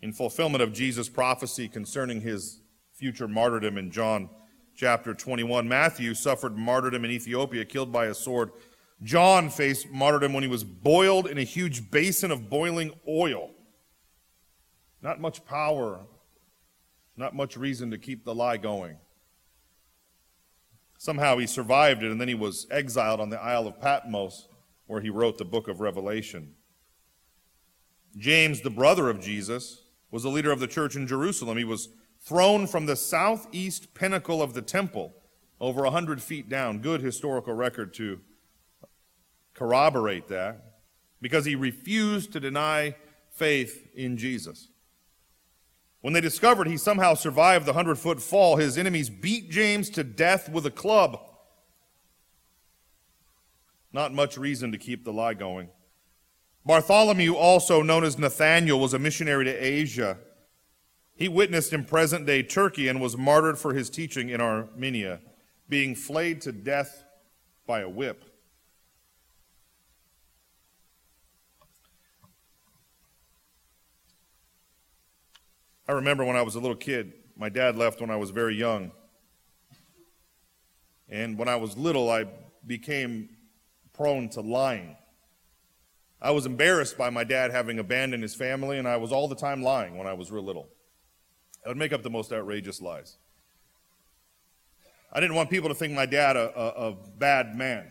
in 0.00 0.12
fulfillment 0.12 0.62
of 0.62 0.72
Jesus' 0.72 1.08
prophecy 1.08 1.68
concerning 1.68 2.22
his 2.22 2.60
future 2.94 3.28
martyrdom 3.28 3.78
in 3.78 3.90
John 3.90 4.30
chapter 4.74 5.14
21. 5.14 5.68
Matthew 5.68 6.14
suffered 6.14 6.56
martyrdom 6.56 7.04
in 7.04 7.10
Ethiopia, 7.10 7.64
killed 7.64 7.92
by 7.92 8.06
a 8.06 8.14
sword. 8.14 8.50
John 9.02 9.48
faced 9.48 9.90
martyrdom 9.90 10.32
when 10.32 10.42
he 10.42 10.48
was 10.48 10.64
boiled 10.64 11.26
in 11.26 11.38
a 11.38 11.44
huge 11.44 11.90
basin 11.90 12.30
of 12.30 12.50
boiling 12.50 12.92
oil. 13.08 13.50
Not 15.02 15.20
much 15.20 15.44
power, 15.44 16.00
not 17.16 17.34
much 17.34 17.56
reason 17.56 17.90
to 17.90 17.98
keep 17.98 18.24
the 18.24 18.34
lie 18.34 18.56
going. 18.56 18.96
Somehow 20.98 21.38
he 21.38 21.46
survived 21.46 22.02
it, 22.02 22.10
and 22.10 22.20
then 22.20 22.28
he 22.28 22.34
was 22.34 22.66
exiled 22.70 23.20
on 23.20 23.30
the 23.30 23.40
Isle 23.40 23.66
of 23.66 23.80
Patmos, 23.80 24.48
where 24.86 25.00
he 25.00 25.08
wrote 25.08 25.38
the 25.38 25.44
book 25.44 25.68
of 25.68 25.80
Revelation. 25.80 26.54
James, 28.16 28.60
the 28.60 28.70
brother 28.70 29.08
of 29.08 29.20
Jesus, 29.20 29.82
was 30.10 30.24
a 30.24 30.28
leader 30.28 30.50
of 30.50 30.60
the 30.60 30.66
church 30.66 30.96
in 30.96 31.06
Jerusalem. 31.06 31.56
He 31.56 31.64
was 31.64 31.88
thrown 32.20 32.66
from 32.66 32.86
the 32.86 32.96
southeast 32.96 33.94
pinnacle 33.94 34.42
of 34.42 34.52
the 34.52 34.62
temple, 34.62 35.14
over 35.60 35.84
a 35.84 35.90
hundred 35.90 36.20
feet 36.20 36.48
down. 36.48 36.80
Good 36.80 37.00
historical 37.00 37.54
record 37.54 37.94
to 37.94 38.20
corroborate 39.54 40.28
that, 40.28 40.80
because 41.20 41.44
he 41.44 41.54
refused 41.54 42.32
to 42.32 42.40
deny 42.40 42.96
faith 43.30 43.88
in 43.94 44.16
Jesus. 44.16 44.69
When 46.00 46.14
they 46.14 46.20
discovered 46.20 46.66
he 46.66 46.76
somehow 46.76 47.14
survived 47.14 47.66
the 47.66 47.74
hundred 47.74 47.98
foot 47.98 48.22
fall, 48.22 48.56
his 48.56 48.78
enemies 48.78 49.10
beat 49.10 49.50
James 49.50 49.90
to 49.90 50.04
death 50.04 50.48
with 50.48 50.64
a 50.64 50.70
club. 50.70 51.20
Not 53.92 54.14
much 54.14 54.38
reason 54.38 54.72
to 54.72 54.78
keep 54.78 55.04
the 55.04 55.12
lie 55.12 55.34
going. 55.34 55.68
Bartholomew, 56.64 57.34
also 57.34 57.82
known 57.82 58.04
as 58.04 58.18
Nathaniel, 58.18 58.78
was 58.78 58.94
a 58.94 58.98
missionary 58.98 59.44
to 59.44 59.52
Asia. 59.52 60.18
He 61.14 61.28
witnessed 61.28 61.72
in 61.72 61.84
present 61.84 62.26
day 62.26 62.42
Turkey 62.42 62.88
and 62.88 63.00
was 63.00 63.16
martyred 63.16 63.58
for 63.58 63.74
his 63.74 63.90
teaching 63.90 64.30
in 64.30 64.40
Armenia, 64.40 65.20
being 65.68 65.94
flayed 65.94 66.40
to 66.42 66.52
death 66.52 67.04
by 67.66 67.80
a 67.80 67.88
whip. 67.88 68.29
I 75.90 75.94
remember 75.94 76.24
when 76.24 76.36
I 76.36 76.42
was 76.42 76.54
a 76.54 76.60
little 76.60 76.76
kid, 76.76 77.14
my 77.36 77.48
dad 77.48 77.76
left 77.76 78.00
when 78.00 78.10
I 78.10 78.16
was 78.16 78.30
very 78.30 78.54
young. 78.54 78.92
And 81.08 81.36
when 81.36 81.48
I 81.48 81.56
was 81.56 81.76
little, 81.76 82.08
I 82.08 82.26
became 82.64 83.28
prone 83.92 84.28
to 84.28 84.40
lying. 84.40 84.96
I 86.22 86.30
was 86.30 86.46
embarrassed 86.46 86.96
by 86.96 87.10
my 87.10 87.24
dad 87.24 87.50
having 87.50 87.80
abandoned 87.80 88.22
his 88.22 88.36
family, 88.36 88.78
and 88.78 88.86
I 88.86 88.98
was 88.98 89.10
all 89.10 89.26
the 89.26 89.34
time 89.34 89.64
lying 89.64 89.98
when 89.98 90.06
I 90.06 90.12
was 90.12 90.30
real 90.30 90.44
little. 90.44 90.68
I 91.66 91.70
would 91.70 91.76
make 91.76 91.92
up 91.92 92.04
the 92.04 92.08
most 92.08 92.32
outrageous 92.32 92.80
lies. 92.80 93.16
I 95.12 95.18
didn't 95.18 95.34
want 95.34 95.50
people 95.50 95.70
to 95.70 95.74
think 95.74 95.92
my 95.92 96.06
dad 96.06 96.36
a, 96.36 96.56
a, 96.56 96.90
a 96.90 96.96
bad 97.18 97.56
man. 97.56 97.88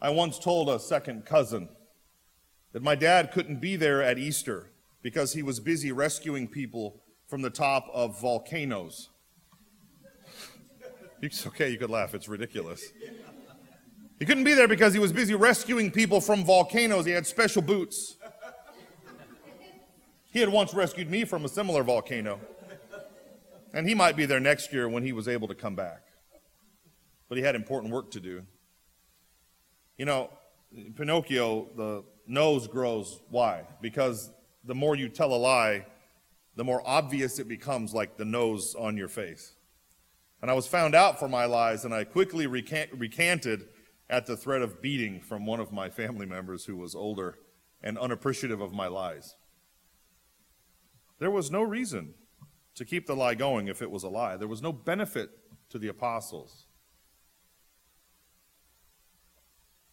I 0.00 0.10
once 0.10 0.38
told 0.38 0.68
a 0.68 0.78
second 0.78 1.26
cousin 1.26 1.70
that 2.70 2.84
my 2.84 2.94
dad 2.94 3.32
couldn't 3.32 3.60
be 3.60 3.74
there 3.74 4.00
at 4.00 4.16
Easter 4.16 4.68
because 5.02 5.32
he 5.32 5.42
was 5.42 5.60
busy 5.60 5.92
rescuing 5.92 6.48
people 6.48 7.00
from 7.26 7.42
the 7.42 7.50
top 7.50 7.86
of 7.92 8.20
volcanoes. 8.20 9.10
It's 11.20 11.46
okay, 11.46 11.70
you 11.70 11.78
could 11.78 11.90
laugh, 11.90 12.14
it's 12.14 12.26
ridiculous. 12.26 12.82
He 14.18 14.26
couldn't 14.26 14.42
be 14.42 14.54
there 14.54 14.66
because 14.66 14.92
he 14.92 14.98
was 14.98 15.12
busy 15.12 15.36
rescuing 15.36 15.92
people 15.92 16.20
from 16.20 16.44
volcanoes. 16.44 17.04
He 17.04 17.12
had 17.12 17.26
special 17.26 17.62
boots. 17.62 18.16
He 20.32 20.40
had 20.40 20.48
once 20.48 20.72
rescued 20.74 21.10
me 21.10 21.24
from 21.24 21.44
a 21.44 21.48
similar 21.48 21.82
volcano. 21.82 22.40
And 23.74 23.88
he 23.88 23.94
might 23.94 24.16
be 24.16 24.26
there 24.26 24.40
next 24.40 24.72
year 24.72 24.88
when 24.88 25.02
he 25.02 25.12
was 25.12 25.28
able 25.28 25.48
to 25.48 25.54
come 25.54 25.74
back. 25.74 26.02
But 27.28 27.38
he 27.38 27.44
had 27.44 27.54
important 27.54 27.92
work 27.92 28.10
to 28.12 28.20
do. 28.20 28.42
You 29.98 30.06
know, 30.06 30.30
Pinocchio, 30.96 31.68
the 31.76 32.04
nose 32.26 32.66
grows. 32.66 33.20
Why? 33.28 33.62
Because 33.80 34.30
the 34.64 34.74
more 34.74 34.94
you 34.96 35.08
tell 35.08 35.34
a 35.34 35.36
lie, 35.36 35.86
the 36.56 36.64
more 36.64 36.82
obvious 36.84 37.38
it 37.38 37.48
becomes, 37.48 37.94
like 37.94 38.16
the 38.16 38.24
nose 38.24 38.74
on 38.74 38.96
your 38.96 39.08
face. 39.08 39.54
And 40.40 40.50
I 40.50 40.54
was 40.54 40.66
found 40.66 40.94
out 40.94 41.18
for 41.18 41.28
my 41.28 41.44
lies, 41.44 41.84
and 41.84 41.94
I 41.94 42.04
quickly 42.04 42.46
recant- 42.46 42.90
recanted 42.92 43.68
at 44.10 44.26
the 44.26 44.36
threat 44.36 44.62
of 44.62 44.82
beating 44.82 45.20
from 45.20 45.46
one 45.46 45.60
of 45.60 45.72
my 45.72 45.88
family 45.88 46.26
members 46.26 46.64
who 46.64 46.76
was 46.76 46.94
older 46.94 47.38
and 47.82 47.98
unappreciative 47.98 48.60
of 48.60 48.72
my 48.72 48.86
lies. 48.86 49.36
There 51.18 51.30
was 51.30 51.50
no 51.50 51.62
reason 51.62 52.14
to 52.74 52.84
keep 52.84 53.06
the 53.06 53.16
lie 53.16 53.34
going 53.34 53.68
if 53.68 53.80
it 53.80 53.90
was 53.90 54.02
a 54.02 54.08
lie. 54.08 54.36
There 54.36 54.48
was 54.48 54.62
no 54.62 54.72
benefit 54.72 55.30
to 55.70 55.78
the 55.78 55.88
apostles. 55.88 56.66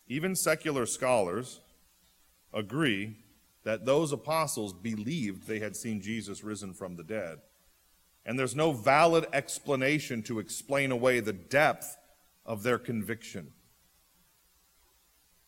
Even 0.07 0.35
secular 0.35 0.85
scholars 0.85 1.61
agree 2.51 3.17
that 3.63 3.85
those 3.85 4.11
apostles 4.11 4.73
believed 4.73 5.47
they 5.47 5.59
had 5.59 5.75
seen 5.75 6.01
Jesus 6.01 6.43
risen 6.43 6.73
from 6.73 6.95
the 6.95 7.03
dead. 7.03 7.39
And 8.25 8.37
there's 8.37 8.55
no 8.55 8.71
valid 8.71 9.25
explanation 9.33 10.23
to 10.23 10.39
explain 10.39 10.91
away 10.91 11.19
the 11.19 11.33
depth 11.33 11.97
of 12.45 12.63
their 12.63 12.77
conviction. 12.77 13.51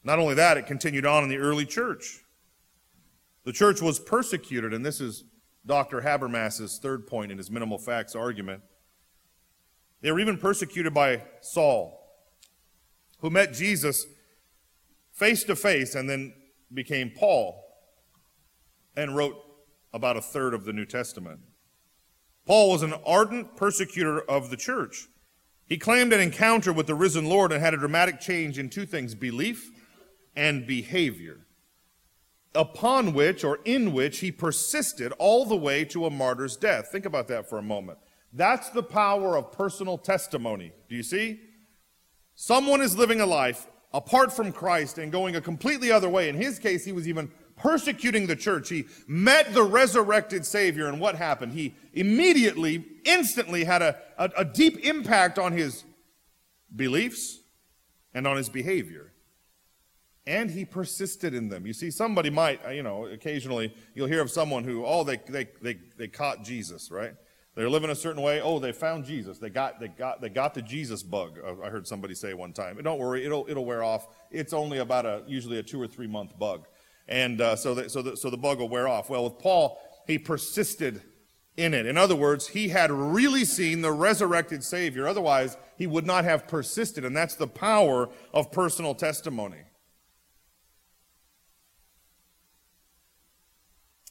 Not 0.04 0.20
only 0.20 0.36
that, 0.36 0.58
it 0.58 0.66
continued 0.66 1.06
on 1.06 1.24
in 1.24 1.30
the 1.30 1.38
early 1.38 1.66
church. 1.66 2.22
The 3.44 3.54
church 3.54 3.82
was 3.82 4.00
persecuted, 4.00 4.74
and 4.74 4.86
this 4.86 5.00
is 5.00 5.24
Dr. 5.66 6.02
Habermas's 6.02 6.80
third 6.80 7.08
point 7.08 7.32
in 7.32 7.38
his 7.38 7.52
minimal 7.52 7.78
facts 7.78 8.16
argument. 8.16 8.62
They 10.02 10.12
were 10.12 10.20
even 10.20 10.38
persecuted 10.38 10.94
by 10.94 11.24
Saul, 11.42 12.00
who 13.20 13.30
met 13.30 13.54
Jesus 13.54 14.06
face 15.12 15.44
to 15.44 15.56
face 15.56 15.94
and 15.94 16.10
then 16.10 16.34
became 16.74 17.12
Paul 17.12 17.61
and 18.96 19.16
wrote 19.16 19.36
about 19.94 20.18
a 20.18 20.22
third 20.22 20.54
of 20.54 20.66
the 20.66 20.74
New 20.74 20.86
Testament. 20.86 21.40
Paul 22.46 22.72
was 22.72 22.82
an 22.82 22.94
ardent 23.06 23.56
persecutor 23.56 24.22
of 24.22 24.50
the 24.50 24.58
church. 24.58 25.08
He 25.66 25.78
claimed 25.78 26.12
an 26.12 26.20
encounter 26.20 26.74
with 26.74 26.88
the 26.88 26.96
risen 26.96 27.26
Lord 27.26 27.52
and 27.52 27.62
had 27.62 27.74
a 27.74 27.78
dramatic 27.78 28.20
change 28.20 28.60
in 28.60 28.70
two 28.70 28.86
things 28.86 29.16
belief 29.16 29.72
and 30.36 30.66
behavior 30.68 31.46
upon 32.54 33.14
which 33.14 33.44
or 33.44 33.60
in 33.64 33.94
which 33.94 34.20
he 34.20 34.32
persisted 34.32 35.14
all 35.14 35.46
the 35.46 35.56
way 35.56 35.86
to 35.86 36.06
a 36.06 36.10
martyr's 36.10 36.58
death. 36.58 36.90
Think 36.92 37.06
about 37.06 37.28
that 37.30 37.48
for 37.50 37.58
a 37.58 37.64
moment. 37.64 37.98
That's 38.34 38.70
the 38.70 38.84
power 38.84 39.38
of 39.38 39.52
personal 39.52 39.98
testimony. 39.98 40.74
Do 40.90 40.96
you 40.96 41.04
see? 41.04 41.40
Someone 42.36 42.82
is 42.82 42.98
living 42.98 43.22
a 43.22 43.26
life 43.26 43.68
apart 43.94 44.34
from 44.34 44.52
Christ 44.52 44.98
and 44.98 45.12
going 45.12 45.36
a 45.36 45.42
completely 45.42 45.92
other 45.92 46.10
way. 46.10 46.30
In 46.30 46.36
his 46.36 46.60
case, 46.60 46.86
he 46.86 46.92
was 46.92 47.08
even 47.08 47.32
persecuting 47.62 48.28
the 48.28 48.36
church. 48.36 48.70
He 48.70 48.86
met 49.08 49.54
the 49.54 49.64
resurrected 49.64 50.46
Savior, 50.46 50.88
and 50.88 51.00
what 51.00 51.16
happened? 51.16 51.54
He 51.54 51.76
immediately, 51.94 52.86
instantly 53.06 53.64
had 53.64 53.82
a, 53.82 53.98
a, 54.18 54.32
a 54.38 54.46
deep 54.46 54.80
impact 54.80 55.38
on 55.38 55.54
his 55.54 55.84
beliefs 56.76 57.40
and 58.14 58.28
on 58.28 58.38
his 58.38 58.50
behavior. 58.50 59.14
And 60.28 60.52
he 60.52 60.66
persisted 60.66 61.34
in 61.34 61.50
them. 61.50 61.66
You 61.66 61.74
see, 61.74 61.90
somebody 61.90 62.30
might, 62.30 62.64
uh, 62.66 62.70
you 62.70 62.84
know, 62.84 63.06
occasionally 63.06 63.74
you'll 63.96 64.08
hear 64.08 64.22
of 64.22 64.30
someone 64.30 64.64
who, 64.64 64.86
oh, 64.86 65.04
they, 65.04 65.18
they, 65.28 65.48
they, 65.62 65.80
they 65.98 66.08
caught 66.08 66.44
Jesus, 66.44 66.92
right? 66.92 67.14
They're 67.56 67.70
living 67.70 67.90
a 67.90 67.96
certain 67.96 68.22
way. 68.22 68.40
Oh, 68.40 68.60
they 68.60 68.72
found 68.72 69.04
Jesus. 69.04 69.40
They 69.40 69.50
got, 69.50 69.80
they 69.80 69.90
got, 69.90 70.22
they 70.22 70.30
got 70.30 70.54
the 70.54 70.62
Jesus 70.62 71.04
bug. 71.04 71.40
Uh, 71.44 71.62
I 71.62 71.70
heard 71.70 71.88
somebody 71.88 72.16
say 72.16 72.34
one 72.34 72.54
time. 72.54 72.80
Don't 72.82 73.00
worry, 73.00 73.26
it'll, 73.26 73.46
it'll 73.50 73.66
wear 73.66 73.84
off. 73.84 74.08
It's 74.30 74.54
only 74.54 74.78
about 74.78 75.06
a, 75.06 75.24
usually 75.28 75.58
a 75.58 75.64
two 75.64 75.82
or 75.82 75.88
three 75.88 76.08
month 76.08 76.38
bug. 76.38 76.68
And 77.12 77.42
uh, 77.42 77.58
so, 77.58 77.88
so, 77.90 78.16
so 78.16 78.30
the 78.30 78.38
bug 78.38 78.60
will 78.60 78.70
wear 78.70 78.88
off. 78.88 79.10
Well, 79.10 79.26
with 79.26 79.38
Paul, 79.38 79.78
he 80.08 80.18
persisted 80.18 81.02
in 81.58 81.74
it. 81.74 81.86
In 81.86 81.98
other 81.98 82.16
words, 82.16 82.48
he 82.48 82.70
had 82.70 82.90
really 82.90 83.44
seen 83.44 83.82
the 83.82 83.92
resurrected 83.92 84.64
Savior. 84.64 85.10
Otherwise, 85.10 85.58
he 85.78 85.86
would 85.86 86.06
not 86.06 86.24
have 86.24 86.48
persisted. 86.48 87.04
And 87.04 87.16
that's 87.16 87.36
the 87.36 87.48
power 87.48 88.08
of 88.34 88.50
personal 88.54 88.96
testimony. 88.96 89.58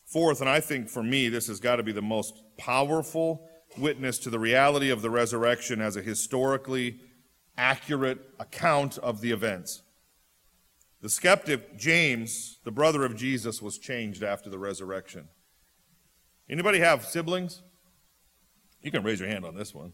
Fourth, 0.04 0.42
and 0.42 0.50
I 0.50 0.60
think 0.60 0.90
for 0.90 1.02
me, 1.02 1.30
this 1.30 1.46
has 1.46 1.58
got 1.58 1.76
to 1.76 1.82
be 1.82 1.92
the 1.92 2.02
most 2.02 2.42
powerful 2.58 3.48
witness 3.78 4.18
to 4.18 4.28
the 4.28 4.38
reality 4.38 4.90
of 4.90 5.00
the 5.00 5.08
resurrection 5.08 5.80
as 5.80 5.96
a 5.96 6.02
historically 6.02 7.00
accurate 7.56 8.18
account 8.38 8.98
of 8.98 9.22
the 9.22 9.30
events. 9.30 9.80
The 11.02 11.08
skeptic 11.08 11.78
James, 11.78 12.58
the 12.64 12.70
brother 12.70 13.04
of 13.04 13.16
Jesus, 13.16 13.62
was 13.62 13.78
changed 13.78 14.22
after 14.22 14.50
the 14.50 14.58
resurrection. 14.58 15.28
Anybody 16.48 16.80
have 16.80 17.04
siblings? 17.04 17.62
You 18.82 18.90
can 18.90 19.02
raise 19.02 19.20
your 19.20 19.28
hand 19.28 19.44
on 19.44 19.54
this 19.54 19.74
one. 19.74 19.92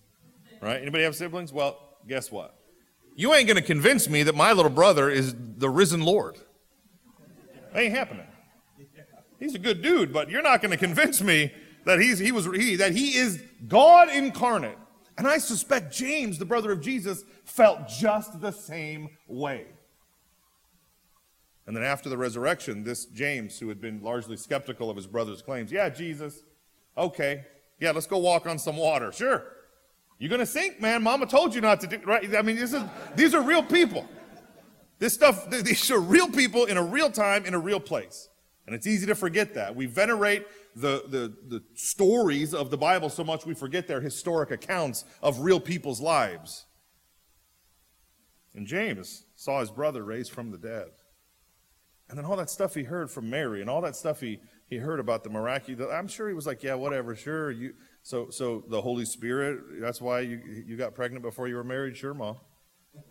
Right? 0.60 0.80
Anybody 0.80 1.04
have 1.04 1.14
siblings? 1.14 1.52
Well, 1.52 1.78
guess 2.08 2.32
what? 2.32 2.58
You 3.14 3.34
ain't 3.34 3.46
going 3.46 3.56
to 3.56 3.62
convince 3.62 4.08
me 4.08 4.22
that 4.24 4.34
my 4.34 4.52
little 4.52 4.70
brother 4.70 5.08
is 5.08 5.34
the 5.56 5.70
risen 5.70 6.02
Lord. 6.02 6.38
That 7.72 7.82
ain't 7.82 7.94
happening. 7.94 8.26
He's 9.38 9.54
a 9.54 9.58
good 9.58 9.82
dude, 9.82 10.12
but 10.12 10.30
you're 10.30 10.42
not 10.42 10.60
going 10.60 10.70
to 10.70 10.76
convince 10.76 11.22
me 11.22 11.52
that 11.84 12.00
he's 12.00 12.18
he 12.18 12.32
was 12.32 12.46
he 12.46 12.76
that 12.76 12.92
he 12.92 13.16
is 13.16 13.42
God 13.68 14.08
incarnate. 14.08 14.78
And 15.18 15.26
I 15.26 15.38
suspect 15.38 15.94
James, 15.94 16.38
the 16.38 16.44
brother 16.44 16.72
of 16.72 16.80
Jesus, 16.80 17.24
felt 17.44 17.88
just 17.88 18.40
the 18.40 18.50
same 18.50 19.10
way. 19.28 19.66
And 21.66 21.76
then 21.76 21.82
after 21.82 22.08
the 22.08 22.16
resurrection, 22.16 22.84
this 22.84 23.06
James, 23.06 23.58
who 23.58 23.68
had 23.68 23.80
been 23.80 24.02
largely 24.02 24.36
skeptical 24.36 24.88
of 24.88 24.96
his 24.96 25.06
brother's 25.06 25.42
claims, 25.42 25.72
yeah, 25.72 25.88
Jesus, 25.88 26.44
okay, 26.96 27.44
yeah, 27.80 27.90
let's 27.90 28.06
go 28.06 28.18
walk 28.18 28.46
on 28.46 28.58
some 28.58 28.76
water. 28.76 29.10
Sure. 29.12 29.44
You're 30.18 30.30
going 30.30 30.40
to 30.40 30.46
sink, 30.46 30.80
man. 30.80 31.02
Mama 31.02 31.26
told 31.26 31.54
you 31.54 31.60
not 31.60 31.80
to 31.80 31.86
do 31.86 31.98
right. 32.04 32.34
I 32.34 32.42
mean, 32.42 32.56
this 32.56 32.72
is, 32.72 32.82
these 33.16 33.34
are 33.34 33.42
real 33.42 33.62
people. 33.62 34.08
This 34.98 35.12
stuff, 35.12 35.50
these 35.50 35.90
are 35.90 36.00
real 36.00 36.28
people 36.28 36.64
in 36.64 36.76
a 36.76 36.82
real 36.82 37.10
time, 37.10 37.44
in 37.44 37.52
a 37.52 37.58
real 37.58 37.80
place. 37.80 38.28
And 38.66 38.74
it's 38.74 38.86
easy 38.86 39.06
to 39.06 39.14
forget 39.14 39.54
that. 39.54 39.76
We 39.76 39.86
venerate 39.86 40.46
the, 40.74 41.04
the, 41.08 41.34
the 41.48 41.62
stories 41.74 42.54
of 42.54 42.70
the 42.70 42.78
Bible 42.78 43.10
so 43.10 43.24
much 43.24 43.44
we 43.44 43.54
forget 43.54 43.86
their 43.86 44.00
historic 44.00 44.50
accounts 44.50 45.04
of 45.22 45.40
real 45.40 45.60
people's 45.60 46.00
lives. 46.00 46.64
And 48.54 48.66
James 48.66 49.24
saw 49.36 49.60
his 49.60 49.70
brother 49.70 50.02
raised 50.02 50.32
from 50.32 50.50
the 50.50 50.58
dead. 50.58 50.88
And 52.08 52.16
then 52.16 52.24
all 52.24 52.36
that 52.36 52.50
stuff 52.50 52.74
he 52.74 52.84
heard 52.84 53.10
from 53.10 53.28
Mary 53.28 53.60
and 53.60 53.68
all 53.68 53.80
that 53.80 53.96
stuff 53.96 54.20
he, 54.20 54.40
he 54.68 54.76
heard 54.76 55.00
about 55.00 55.24
the 55.24 55.30
miraculous, 55.30 55.88
I'm 55.92 56.06
sure 56.06 56.28
he 56.28 56.34
was 56.34 56.46
like, 56.46 56.62
yeah, 56.62 56.74
whatever, 56.74 57.16
sure. 57.16 57.50
You, 57.50 57.74
so, 58.02 58.30
so 58.30 58.62
the 58.68 58.80
Holy 58.80 59.04
Spirit, 59.04 59.80
that's 59.80 60.00
why 60.00 60.20
you, 60.20 60.40
you 60.66 60.76
got 60.76 60.94
pregnant 60.94 61.22
before 61.22 61.48
you 61.48 61.56
were 61.56 61.64
married? 61.64 61.96
Sure, 61.96 62.14
Mom. 62.14 62.36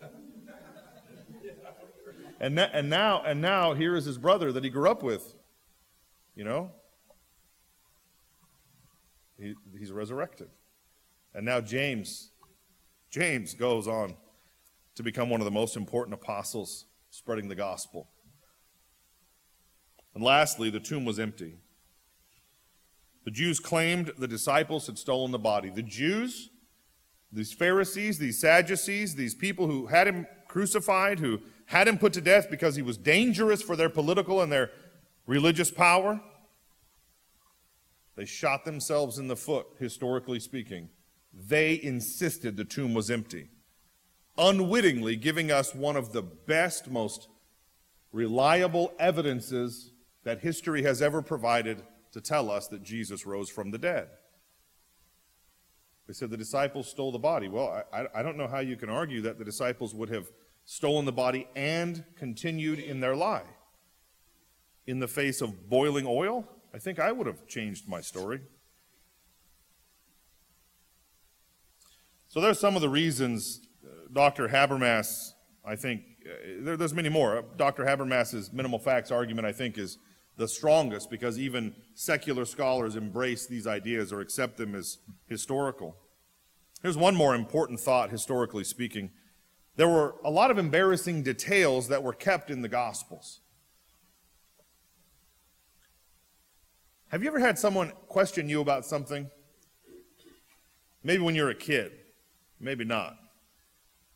and, 2.40 2.58
and, 2.58 2.88
now, 2.88 3.22
and 3.22 3.42
now 3.42 3.74
here 3.74 3.96
is 3.96 4.06
his 4.06 4.16
brother 4.16 4.50
that 4.52 4.64
he 4.64 4.70
grew 4.70 4.90
up 4.90 5.02
with. 5.02 5.34
You 6.34 6.44
know? 6.44 6.70
He, 9.38 9.54
he's 9.78 9.92
resurrected. 9.92 10.48
And 11.34 11.44
now 11.44 11.60
James, 11.60 12.30
James 13.10 13.52
goes 13.52 13.86
on 13.86 14.16
to 14.94 15.02
become 15.02 15.28
one 15.28 15.42
of 15.42 15.44
the 15.44 15.50
most 15.50 15.76
important 15.76 16.14
apostles 16.14 16.86
spreading 17.10 17.48
the 17.48 17.54
gospel. 17.54 18.08
And 20.16 20.24
lastly, 20.24 20.70
the 20.70 20.80
tomb 20.80 21.04
was 21.04 21.20
empty. 21.20 21.58
The 23.26 23.30
Jews 23.30 23.60
claimed 23.60 24.12
the 24.16 24.26
disciples 24.26 24.86
had 24.86 24.96
stolen 24.96 25.30
the 25.30 25.38
body. 25.38 25.68
The 25.68 25.82
Jews, 25.82 26.48
these 27.30 27.52
Pharisees, 27.52 28.16
these 28.16 28.40
Sadducees, 28.40 29.16
these 29.16 29.34
people 29.34 29.66
who 29.66 29.88
had 29.88 30.06
him 30.06 30.26
crucified, 30.48 31.18
who 31.18 31.40
had 31.66 31.86
him 31.86 31.98
put 31.98 32.14
to 32.14 32.22
death 32.22 32.48
because 32.50 32.76
he 32.76 32.82
was 32.82 32.96
dangerous 32.96 33.60
for 33.60 33.76
their 33.76 33.90
political 33.90 34.40
and 34.40 34.50
their 34.50 34.70
religious 35.26 35.70
power. 35.70 36.18
They 38.16 38.24
shot 38.24 38.64
themselves 38.64 39.18
in 39.18 39.28
the 39.28 39.36
foot, 39.36 39.66
historically 39.78 40.40
speaking. 40.40 40.88
They 41.30 41.78
insisted 41.82 42.56
the 42.56 42.64
tomb 42.64 42.94
was 42.94 43.10
empty, 43.10 43.50
unwittingly 44.38 45.16
giving 45.16 45.50
us 45.50 45.74
one 45.74 45.94
of 45.94 46.14
the 46.14 46.22
best, 46.22 46.90
most 46.90 47.28
reliable 48.12 48.94
evidences 48.98 49.92
that 50.26 50.40
history 50.40 50.82
has 50.82 51.00
ever 51.00 51.22
provided 51.22 51.84
to 52.10 52.20
tell 52.20 52.50
us 52.50 52.66
that 52.66 52.82
Jesus 52.82 53.24
rose 53.24 53.48
from 53.48 53.70
the 53.70 53.78
dead. 53.78 54.08
They 56.08 56.14
said 56.14 56.30
the 56.30 56.36
disciples 56.36 56.88
stole 56.88 57.12
the 57.12 57.18
body. 57.20 57.46
Well, 57.46 57.84
I, 57.92 58.06
I 58.12 58.22
don't 58.24 58.36
know 58.36 58.48
how 58.48 58.58
you 58.58 58.76
can 58.76 58.90
argue 58.90 59.22
that 59.22 59.38
the 59.38 59.44
disciples 59.44 59.94
would 59.94 60.08
have 60.08 60.32
stolen 60.64 61.04
the 61.04 61.12
body 61.12 61.46
and 61.54 62.02
continued 62.16 62.80
in 62.80 62.98
their 62.98 63.14
lie 63.14 63.44
in 64.88 64.98
the 64.98 65.06
face 65.06 65.40
of 65.40 65.68
boiling 65.68 66.06
oil? 66.08 66.44
I 66.74 66.78
think 66.78 66.98
I 66.98 67.12
would 67.12 67.28
have 67.28 67.46
changed 67.46 67.88
my 67.88 68.00
story. 68.00 68.40
So 72.26 72.40
there's 72.40 72.58
some 72.58 72.74
of 72.74 72.82
the 72.82 72.88
reasons 72.88 73.60
uh, 73.84 74.08
Dr. 74.12 74.48
Habermas, 74.48 75.34
I 75.64 75.76
think, 75.76 76.02
uh, 76.28 76.64
there, 76.64 76.76
there's 76.76 76.94
many 76.94 77.10
more. 77.10 77.44
Dr. 77.56 77.84
Habermas's 77.84 78.52
minimal 78.52 78.80
facts 78.80 79.12
argument, 79.12 79.46
I 79.46 79.52
think, 79.52 79.78
is 79.78 79.98
the 80.36 80.48
strongest 80.48 81.10
because 81.10 81.38
even 81.38 81.74
secular 81.94 82.44
scholars 82.44 82.96
embrace 82.96 83.46
these 83.46 83.66
ideas 83.66 84.12
or 84.12 84.20
accept 84.20 84.56
them 84.56 84.74
as 84.74 84.98
historical. 85.26 85.96
Here's 86.82 86.96
one 86.96 87.16
more 87.16 87.34
important 87.34 87.80
thought, 87.80 88.10
historically 88.10 88.64
speaking. 88.64 89.10
There 89.76 89.88
were 89.88 90.16
a 90.24 90.30
lot 90.30 90.50
of 90.50 90.58
embarrassing 90.58 91.22
details 91.22 91.88
that 91.88 92.02
were 92.02 92.12
kept 92.12 92.50
in 92.50 92.62
the 92.62 92.68
Gospels. 92.68 93.40
Have 97.08 97.22
you 97.22 97.28
ever 97.28 97.38
had 97.38 97.58
someone 97.58 97.92
question 98.08 98.48
you 98.48 98.60
about 98.60 98.84
something? 98.84 99.30
Maybe 101.02 101.22
when 101.22 101.34
you're 101.34 101.50
a 101.50 101.54
kid, 101.54 101.92
maybe 102.58 102.84
not. 102.84 103.16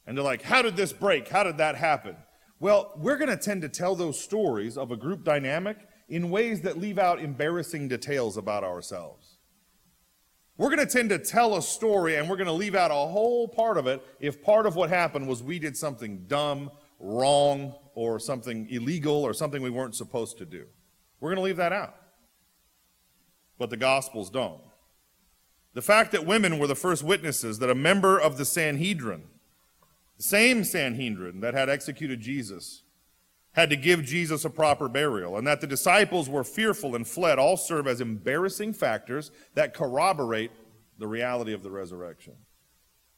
And 0.06 0.16
they're 0.16 0.24
like, 0.24 0.42
How 0.42 0.60
did 0.60 0.76
this 0.76 0.92
break? 0.92 1.28
How 1.28 1.44
did 1.44 1.58
that 1.58 1.76
happen? 1.76 2.16
Well, 2.58 2.92
we're 2.96 3.16
going 3.16 3.30
to 3.30 3.36
tend 3.36 3.62
to 3.62 3.68
tell 3.68 3.94
those 3.94 4.20
stories 4.20 4.76
of 4.76 4.90
a 4.90 4.96
group 4.96 5.24
dynamic 5.24 5.78
in 6.10 6.28
ways 6.28 6.60
that 6.60 6.78
leave 6.78 6.98
out 6.98 7.20
embarrassing 7.20 7.88
details 7.88 8.36
about 8.36 8.64
ourselves. 8.64 9.38
We're 10.58 10.68
going 10.68 10.86
to 10.86 10.92
tend 10.92 11.08
to 11.08 11.18
tell 11.18 11.56
a 11.56 11.62
story 11.62 12.16
and 12.16 12.28
we're 12.28 12.36
going 12.36 12.46
to 12.46 12.52
leave 12.52 12.74
out 12.74 12.90
a 12.90 12.94
whole 12.94 13.48
part 13.48 13.78
of 13.78 13.86
it 13.86 14.04
if 14.20 14.42
part 14.42 14.66
of 14.66 14.76
what 14.76 14.90
happened 14.90 15.26
was 15.26 15.42
we 15.42 15.58
did 15.58 15.74
something 15.74 16.26
dumb, 16.26 16.70
wrong, 16.98 17.74
or 17.94 18.18
something 18.18 18.68
illegal 18.68 19.14
or 19.14 19.32
something 19.32 19.62
we 19.62 19.70
weren't 19.70 19.94
supposed 19.94 20.36
to 20.36 20.44
do. 20.44 20.66
We're 21.20 21.30
going 21.30 21.36
to 21.36 21.44
leave 21.44 21.56
that 21.56 21.72
out 21.72 21.96
but 23.60 23.70
the 23.70 23.76
Gospels 23.76 24.30
don't. 24.30 24.62
The 25.74 25.82
fact 25.82 26.10
that 26.12 26.26
women 26.26 26.58
were 26.58 26.66
the 26.66 26.74
first 26.74 27.04
witnesses, 27.04 27.60
that 27.60 27.70
a 27.70 27.74
member 27.74 28.18
of 28.18 28.38
the 28.38 28.46
Sanhedrin, 28.46 29.24
the 30.16 30.22
same 30.22 30.64
Sanhedrin 30.64 31.40
that 31.42 31.54
had 31.54 31.68
executed 31.68 32.22
Jesus, 32.22 32.82
had 33.52 33.70
to 33.70 33.76
give 33.76 34.04
Jesus 34.04 34.44
a 34.44 34.50
proper 34.50 34.88
burial, 34.88 35.36
and 35.36 35.46
that 35.46 35.60
the 35.60 35.66
disciples 35.66 36.28
were 36.28 36.44
fearful 36.44 36.94
and 36.94 37.06
fled, 37.06 37.38
all 37.38 37.56
serve 37.56 37.86
as 37.86 38.00
embarrassing 38.00 38.72
factors 38.72 39.30
that 39.54 39.74
corroborate 39.74 40.52
the 40.98 41.08
reality 41.08 41.52
of 41.52 41.62
the 41.62 41.70
resurrection. 41.70 42.34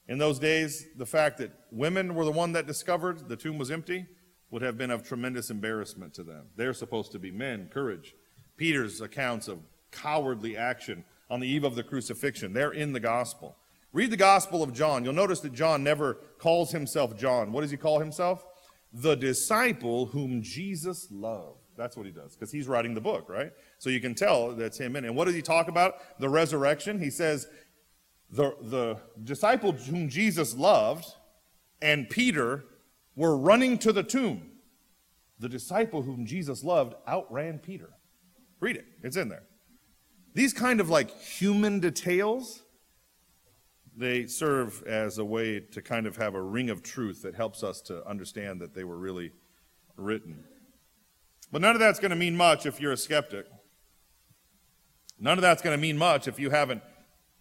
In 0.09 0.19
those 0.19 0.39
days, 0.39 0.87
the 0.97 1.07
fact 1.07 1.39
that 1.39 1.53
women 1.71 2.15
were 2.15 2.25
the 2.25 2.33
one 2.33 2.53
that 2.53 2.67
discovered 2.67 3.29
the 3.29 3.37
tomb 3.37 3.59
was 3.59 3.71
empty 3.71 4.07
would 4.51 4.63
have 4.63 4.77
been 4.77 4.91
of 4.91 5.03
tremendous 5.07 5.51
embarrassment 5.51 6.13
to 6.15 6.23
them. 6.23 6.47
They're 6.57 6.75
supposed 6.75 7.13
to 7.13 7.19
be 7.19 7.31
men, 7.31 7.69
courage. 7.73 8.15
Peter's 8.57 9.01
accounts 9.01 9.49
of 9.49 9.61
cowardly 9.91 10.57
action 10.57 11.05
on 11.31 11.41
the 11.41 11.49
eve 11.49 11.65
of 11.65 11.75
the 11.75 11.83
crucifixion. 11.83 12.53
They're 12.53 12.73
in 12.73 12.93
the 12.93 13.01
gospel. 13.01 13.57
Read 13.93 14.11
the 14.11 14.17
gospel 14.17 14.63
of 14.63 14.73
John. 14.73 15.05
You'll 15.05 15.13
notice 15.13 15.41
that 15.41 15.53
John 15.53 15.83
never 15.83 16.15
calls 16.39 16.73
himself 16.73 17.17
John. 17.17 17.53
What 17.53 17.63
does 17.63 17.71
he 17.71 17.77
call 17.77 17.99
himself? 17.99 18.45
The 18.93 19.15
disciple 19.15 20.07
whom 20.07 20.43
Jesus 20.43 21.09
loved. 21.11 21.59
That's 21.77 21.97
what 21.97 22.05
he 22.05 22.13
does, 22.13 22.35
because 22.35 22.53
he's 22.53 22.69
writing 22.69 22.95
the 22.95 23.01
book, 23.01 23.29
right? 23.29 23.51
So 23.79 23.89
you 23.89 24.01
can 24.01 24.15
tell 24.15 24.55
that's 24.55 24.79
him 24.79 24.95
in. 24.97 25.07
And 25.07 25.17
what 25.17 25.25
does 25.25 25.35
he 25.35 25.43
talk 25.43 25.69
about? 25.69 26.21
The 26.21 26.29
resurrection. 26.29 27.01
He 27.01 27.11
says 27.11 27.47
the, 28.31 28.55
the 28.61 28.99
disciples 29.25 29.87
whom 29.87 30.09
Jesus 30.09 30.55
loved 30.55 31.07
and 31.81 32.09
Peter 32.09 32.65
were 33.17 33.37
running 33.37 33.79
to 33.79 33.93
the 33.93 34.03
tomb. 34.03 34.51
The 35.39 35.49
disciple 35.49 36.03
whom 36.03 36.27
Jesus 36.27 36.63
loved 36.63 36.95
outran 37.09 37.59
Peter. 37.59 37.91
Read 38.61 38.77
it, 38.77 38.87
it's 39.03 39.17
in 39.17 39.29
there. 39.29 39.45
These 40.35 40.53
kind 40.53 40.81
of 40.81 40.89
like 40.89 41.11
human 41.19 41.81
details, 41.81 42.63
they 43.97 44.27
serve 44.27 44.83
as 44.85 45.19
a 45.19 45.25
way 45.25 45.61
to 45.61 45.83
kind 45.83 46.07
of 46.07 46.17
have 46.17 46.35
a 46.35 46.43
ring 46.43 46.71
of 46.71 46.83
truth 46.83 47.23
that 47.23 47.35
helps 47.35 47.63
us 47.63 47.81
to 47.83 48.07
understand 48.09 48.61
that 48.61 48.75
they 48.75 48.85
were 48.85 48.97
really 48.97 49.33
written. 49.97 50.45
But 51.51 51.61
none 51.61 51.75
of 51.75 51.81
that's 51.81 51.99
going 51.99 52.11
to 52.11 52.17
mean 52.17 52.37
much 52.37 52.65
if 52.65 52.81
you're 52.81 52.93
a 52.93 52.97
skeptic. 52.97 53.47
None 55.21 55.39
of 55.39 55.43
that's 55.43 55.63
going 55.63 55.77
to 55.77 55.81
mean 55.81 55.99
much 55.99 56.27
if 56.27 56.39
you 56.39 56.51
haven't 56.51 56.83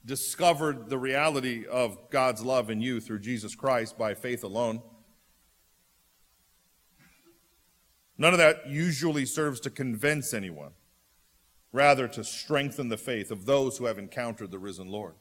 discovered 0.06 0.90
the 0.90 0.98
reality 0.98 1.66
of 1.66 2.10
God's 2.10 2.44
love 2.44 2.70
in 2.70 2.82
you 2.82 3.00
through 3.00 3.20
Jesus 3.20 3.56
Christ 3.56 3.98
by 3.98 4.14
faith 4.14 4.44
alone. 4.44 4.82
None 8.18 8.34
of 8.34 8.40
that 8.40 8.68
usually 8.68 9.26
serves 9.26 9.60
to 9.62 9.70
convince 9.70 10.34
anyone, 10.34 10.74
rather, 11.72 12.08
to 12.10 12.24
strengthen 12.24 12.90
the 12.90 12.98
faith 12.98 13.32
of 13.32 13.46
those 13.46 13.78
who 13.78 13.86
have 13.86 13.98
encountered 13.98 14.52
the 14.52 14.60
risen 14.60 14.90
Lord. 14.90 15.16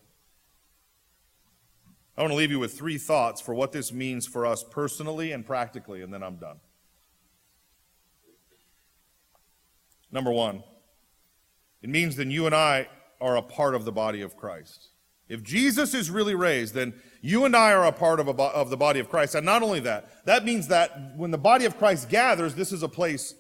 I 2.21 2.23
want 2.23 2.33
to 2.33 2.37
leave 2.37 2.51
you 2.51 2.59
with 2.59 2.77
three 2.77 2.99
thoughts 2.99 3.41
for 3.41 3.55
what 3.55 3.73
this 3.73 3.95
means 3.95 4.27
for 4.27 4.45
us 4.45 4.63
personally 4.63 5.33
and 5.33 5.43
practically, 5.43 6.03
and 6.03 6.13
then 6.13 6.23
I'm 6.23 6.37
done. 6.37 6.59
Number 10.13 10.31
one, 10.31 10.63
it 11.81 11.89
means 11.89 12.17
that 12.17 12.27
you 12.27 12.45
and 12.45 12.55
I 12.55 12.89
are 13.23 13.39
a 13.39 13.43
part 13.43 13.75
of 13.75 13.87
the 13.87 13.93
body 13.93 14.21
of 14.21 14.37
Christ. 14.37 14.89
If 15.31 15.43
Jesus 15.43 15.95
is 15.95 16.11
really 16.11 16.35
raised, 16.35 16.75
then 16.75 16.93
you 17.23 17.47
and 17.47 17.57
I 17.57 17.73
are 17.73 17.87
a 17.87 17.93
part 17.93 18.21
of, 18.21 18.29
a, 18.29 18.33
of 18.33 18.69
the 18.69 18.77
body 18.77 19.01
of 19.01 19.09
Christ. 19.09 19.35
And 19.35 19.47
not 19.47 19.63
only 19.63 19.81
that, 19.81 20.27
that 20.27 20.45
means 20.45 20.69
that 20.69 21.17
when 21.17 21.31
the 21.31 21.39
body 21.39 21.65
of 21.65 21.79
Christ 21.79 22.11
gathers, 22.11 22.55
this 22.55 22.71
is 22.71 22.83
a 22.83 22.89
place 22.89 23.35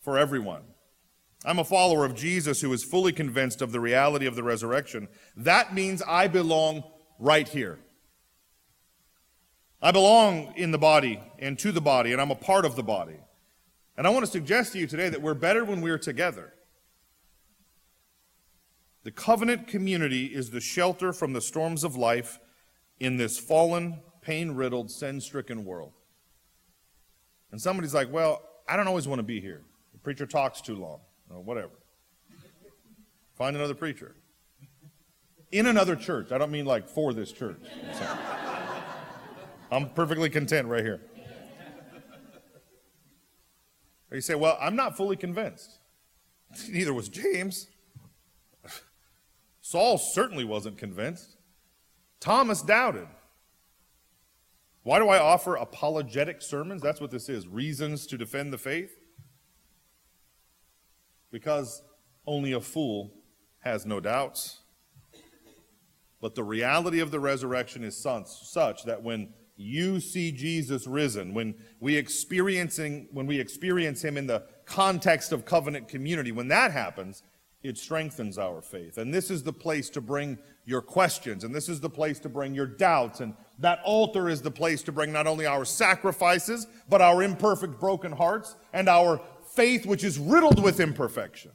for 0.00 0.16
everyone. 0.16 0.62
I'm 1.44 1.58
a 1.58 1.64
follower 1.64 2.06
of 2.06 2.14
Jesus 2.14 2.62
who 2.62 2.72
is 2.72 2.84
fully 2.84 3.12
convinced 3.12 3.60
of 3.60 3.70
the 3.70 3.80
reality 3.80 4.24
of 4.24 4.34
the 4.34 4.42
resurrection. 4.42 5.08
That 5.36 5.74
means 5.74 6.00
I 6.00 6.26
belong 6.26 6.84
right 7.18 7.46
here. 7.46 7.80
I 9.82 9.90
belong 9.90 10.54
in 10.56 10.70
the 10.70 10.78
body 10.78 11.20
and 11.38 11.58
to 11.58 11.72
the 11.72 11.80
body, 11.80 12.12
and 12.12 12.20
I'm 12.20 12.30
a 12.30 12.36
part 12.36 12.64
of 12.64 12.76
the 12.76 12.82
body. 12.82 13.18
And 13.96 14.06
I 14.06 14.10
want 14.10 14.24
to 14.24 14.30
suggest 14.30 14.72
to 14.72 14.78
you 14.78 14.86
today 14.86 15.08
that 15.08 15.22
we're 15.22 15.34
better 15.34 15.64
when 15.64 15.80
we're 15.80 15.98
together. 15.98 16.54
The 19.04 19.10
covenant 19.10 19.68
community 19.68 20.26
is 20.26 20.50
the 20.50 20.60
shelter 20.60 21.12
from 21.12 21.34
the 21.34 21.40
storms 21.40 21.84
of 21.84 21.94
life 21.94 22.38
in 22.98 23.18
this 23.18 23.38
fallen, 23.38 24.00
pain 24.22 24.52
riddled, 24.52 24.90
sin 24.90 25.20
stricken 25.20 25.64
world. 25.64 25.92
And 27.52 27.60
somebody's 27.60 27.94
like, 27.94 28.10
well, 28.10 28.42
I 28.66 28.76
don't 28.76 28.88
always 28.88 29.06
want 29.06 29.18
to 29.18 29.24
be 29.24 29.40
here. 29.40 29.60
The 29.92 29.98
preacher 29.98 30.26
talks 30.26 30.60
too 30.60 30.76
long, 30.76 31.00
or 31.30 31.40
whatever. 31.40 31.74
Find 33.36 33.54
another 33.54 33.74
preacher. 33.74 34.14
In 35.52 35.66
another 35.66 35.94
church. 35.94 36.32
I 36.32 36.38
don't 36.38 36.50
mean 36.50 36.64
like 36.64 36.88
for 36.88 37.12
this 37.12 37.30
church. 37.30 37.60
I'm 39.74 39.90
perfectly 39.90 40.30
content 40.30 40.68
right 40.68 40.84
here. 40.84 41.00
Or 44.10 44.14
you 44.14 44.20
say, 44.20 44.36
well, 44.36 44.56
I'm 44.60 44.76
not 44.76 44.96
fully 44.96 45.16
convinced. 45.16 45.78
Neither 46.68 46.94
was 46.94 47.08
James. 47.08 47.66
Saul 49.60 49.98
certainly 49.98 50.44
wasn't 50.44 50.78
convinced. 50.78 51.36
Thomas 52.20 52.62
doubted. 52.62 53.08
Why 54.84 55.00
do 55.00 55.08
I 55.08 55.18
offer 55.18 55.56
apologetic 55.56 56.42
sermons? 56.42 56.80
That's 56.80 57.00
what 57.00 57.10
this 57.10 57.28
is 57.28 57.48
reasons 57.48 58.06
to 58.06 58.16
defend 58.16 58.52
the 58.52 58.58
faith. 58.58 58.96
Because 61.32 61.82
only 62.26 62.52
a 62.52 62.60
fool 62.60 63.12
has 63.60 63.84
no 63.84 63.98
doubts. 63.98 64.60
But 66.20 66.36
the 66.36 66.44
reality 66.44 67.00
of 67.00 67.10
the 67.10 67.18
resurrection 67.18 67.82
is 67.82 67.96
such 67.96 68.84
that 68.84 69.02
when 69.02 69.34
you 69.56 70.00
see 70.00 70.32
Jesus 70.32 70.86
risen, 70.86 71.32
when 71.32 71.54
we 71.80 71.96
experiencing 71.96 73.08
when 73.12 73.26
we 73.26 73.38
experience 73.38 74.02
him 74.02 74.16
in 74.16 74.26
the 74.26 74.42
context 74.64 75.32
of 75.32 75.44
covenant 75.44 75.88
community, 75.88 76.32
when 76.32 76.48
that 76.48 76.72
happens, 76.72 77.22
it 77.62 77.78
strengthens 77.78 78.36
our 78.36 78.60
faith. 78.60 78.98
And 78.98 79.12
this 79.12 79.30
is 79.30 79.42
the 79.42 79.52
place 79.52 79.88
to 79.90 80.00
bring 80.00 80.38
your 80.66 80.82
questions, 80.82 81.44
and 81.44 81.54
this 81.54 81.68
is 81.68 81.80
the 81.80 81.90
place 81.90 82.18
to 82.20 82.28
bring 82.28 82.54
your 82.54 82.66
doubts, 82.66 83.20
and 83.20 83.34
that 83.58 83.80
altar 83.84 84.28
is 84.28 84.42
the 84.42 84.50
place 84.50 84.82
to 84.82 84.92
bring 84.92 85.12
not 85.12 85.26
only 85.26 85.46
our 85.46 85.64
sacrifices, 85.64 86.66
but 86.88 87.00
our 87.00 87.22
imperfect, 87.22 87.78
broken 87.78 88.12
hearts, 88.12 88.56
and 88.72 88.88
our 88.88 89.20
faith, 89.54 89.86
which 89.86 90.04
is 90.04 90.18
riddled 90.18 90.62
with 90.62 90.80
imperfection. 90.80 91.52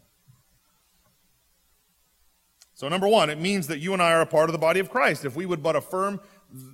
So, 2.79 2.88
number 2.88 3.09
one, 3.09 3.29
it 3.29 3.41
means 3.41 3.67
that 3.67 3.79
you 3.79 3.91
and 3.91 4.01
I 4.01 4.13
are 4.13 4.21
a 4.21 4.25
part 4.25 4.47
of 4.47 4.53
the 4.53 4.57
body 4.57 4.79
of 4.79 4.89
Christ. 4.89 5.25
If 5.25 5.35
we 5.35 5.45
would 5.45 5.62
but 5.62 5.75
affirm 5.75 6.21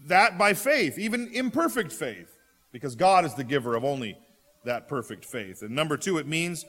that 0.08 0.38
by 0.38 0.54
faith, 0.54 0.98
even 0.98 1.30
imperfect 1.34 1.92
faith, 1.92 2.38
because 2.72 2.96
God 2.96 3.26
is 3.26 3.34
the 3.34 3.44
giver 3.44 3.76
of 3.76 3.84
only 3.84 4.18
that 4.64 4.88
perfect 4.88 5.26
faith. 5.26 5.62
And 5.62 5.76
number 5.76 5.98
two, 5.98 6.18
it 6.18 6.28
means 6.28 6.66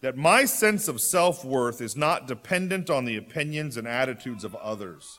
that 0.00 0.16
my 0.16 0.44
sense 0.44 0.88
of 0.88 1.00
self 1.00 1.44
worth 1.44 1.80
is 1.80 1.96
not 1.96 2.26
dependent 2.26 2.90
on 2.90 3.04
the 3.04 3.16
opinions 3.16 3.76
and 3.76 3.86
attitudes 3.86 4.44
of 4.44 4.54
others. 4.56 5.18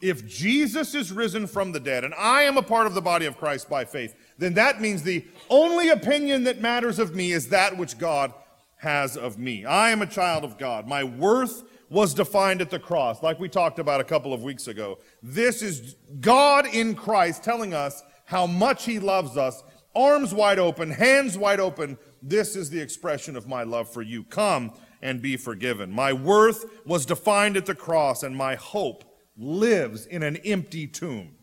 If 0.00 0.26
Jesus 0.26 0.94
is 0.94 1.12
risen 1.12 1.46
from 1.46 1.72
the 1.72 1.80
dead 1.80 2.04
and 2.04 2.14
I 2.14 2.42
am 2.42 2.58
a 2.58 2.62
part 2.62 2.86
of 2.86 2.94
the 2.94 3.00
body 3.00 3.26
of 3.26 3.38
Christ 3.38 3.70
by 3.70 3.84
faith, 3.84 4.14
then 4.36 4.54
that 4.54 4.80
means 4.80 5.02
the 5.02 5.24
only 5.48 5.88
opinion 5.88 6.44
that 6.44 6.60
matters 6.60 6.98
of 6.98 7.14
me 7.14 7.32
is 7.32 7.48
that 7.48 7.78
which 7.78 7.96
God 7.98 8.34
has 8.78 9.16
of 9.16 9.38
me. 9.38 9.64
I 9.64 9.90
am 9.90 10.02
a 10.02 10.06
child 10.06 10.44
of 10.44 10.58
God. 10.58 10.86
My 10.86 11.04
worth 11.04 11.62
was 11.94 12.12
defined 12.12 12.60
at 12.60 12.70
the 12.70 12.78
cross, 12.78 13.22
like 13.22 13.38
we 13.38 13.48
talked 13.48 13.78
about 13.78 14.00
a 14.00 14.04
couple 14.04 14.32
of 14.32 14.42
weeks 14.42 14.66
ago. 14.66 14.98
This 15.22 15.62
is 15.62 15.94
God 16.20 16.66
in 16.66 16.96
Christ 16.96 17.44
telling 17.44 17.72
us 17.72 18.02
how 18.24 18.48
much 18.48 18.84
He 18.84 18.98
loves 18.98 19.36
us, 19.36 19.62
arms 19.94 20.34
wide 20.34 20.58
open, 20.58 20.90
hands 20.90 21.38
wide 21.38 21.60
open. 21.60 21.96
This 22.20 22.56
is 22.56 22.68
the 22.68 22.80
expression 22.80 23.36
of 23.36 23.46
my 23.46 23.62
love 23.62 23.88
for 23.88 24.02
you. 24.02 24.24
Come 24.24 24.72
and 25.02 25.22
be 25.22 25.36
forgiven. 25.36 25.92
My 25.92 26.12
worth 26.12 26.64
was 26.84 27.06
defined 27.06 27.56
at 27.56 27.66
the 27.66 27.76
cross, 27.76 28.24
and 28.24 28.36
my 28.36 28.56
hope 28.56 29.04
lives 29.36 30.04
in 30.04 30.24
an 30.24 30.36
empty 30.38 30.88
tomb. 30.88 31.36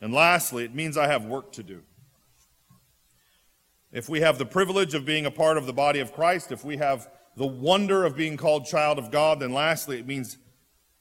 And 0.00 0.14
lastly, 0.14 0.64
it 0.64 0.76
means 0.76 0.96
I 0.96 1.08
have 1.08 1.24
work 1.24 1.50
to 1.52 1.64
do. 1.64 1.82
If 3.90 4.08
we 4.08 4.20
have 4.20 4.38
the 4.38 4.46
privilege 4.46 4.94
of 4.94 5.04
being 5.04 5.26
a 5.26 5.30
part 5.30 5.58
of 5.58 5.66
the 5.66 5.72
body 5.72 5.98
of 5.98 6.12
Christ, 6.12 6.52
if 6.52 6.64
we 6.64 6.76
have 6.76 7.08
the 7.36 7.46
wonder 7.46 8.04
of 8.04 8.16
being 8.16 8.36
called 8.36 8.66
child 8.66 8.98
of 8.98 9.10
God, 9.10 9.40
then 9.40 9.52
lastly, 9.52 9.98
it 9.98 10.06
means 10.06 10.38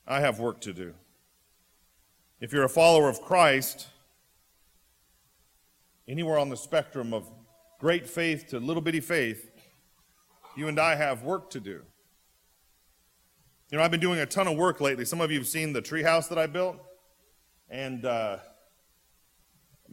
I 0.08 0.22
have 0.22 0.40
work 0.40 0.62
to 0.62 0.74
do. 0.74 0.94
If 2.40 2.52
you're 2.54 2.64
a 2.64 2.70
follower 2.70 3.10
of 3.10 3.22
Christ, 3.22 3.88
anywhere 6.08 6.40
on 6.40 6.50
the 6.50 6.58
spectrum 6.58 7.14
of 7.14 7.30
great 7.80 8.08
faith 8.08 8.48
to 8.48 8.60
little 8.60 8.82
bitty 8.82 9.00
faith, 9.00 9.52
you 10.56 10.68
and 10.68 10.80
I 10.80 10.96
have 10.96 11.24
work 11.24 11.50
to 11.52 11.60
do. 11.60 11.82
You 13.72 13.78
know, 13.78 13.84
I've 13.84 13.92
been 13.92 14.02
doing 14.02 14.20
a 14.20 14.26
ton 14.26 14.48
of 14.48 14.58
work 14.58 14.82
lately. 14.82 15.06
Some 15.06 15.22
of 15.22 15.32
you 15.32 15.38
have 15.38 15.48
seen 15.48 15.72
the 15.72 15.82
treehouse 15.82 16.28
that 16.30 16.38
I 16.38 16.46
built. 16.46 16.78
And 17.70 18.06
uh, 18.06 18.38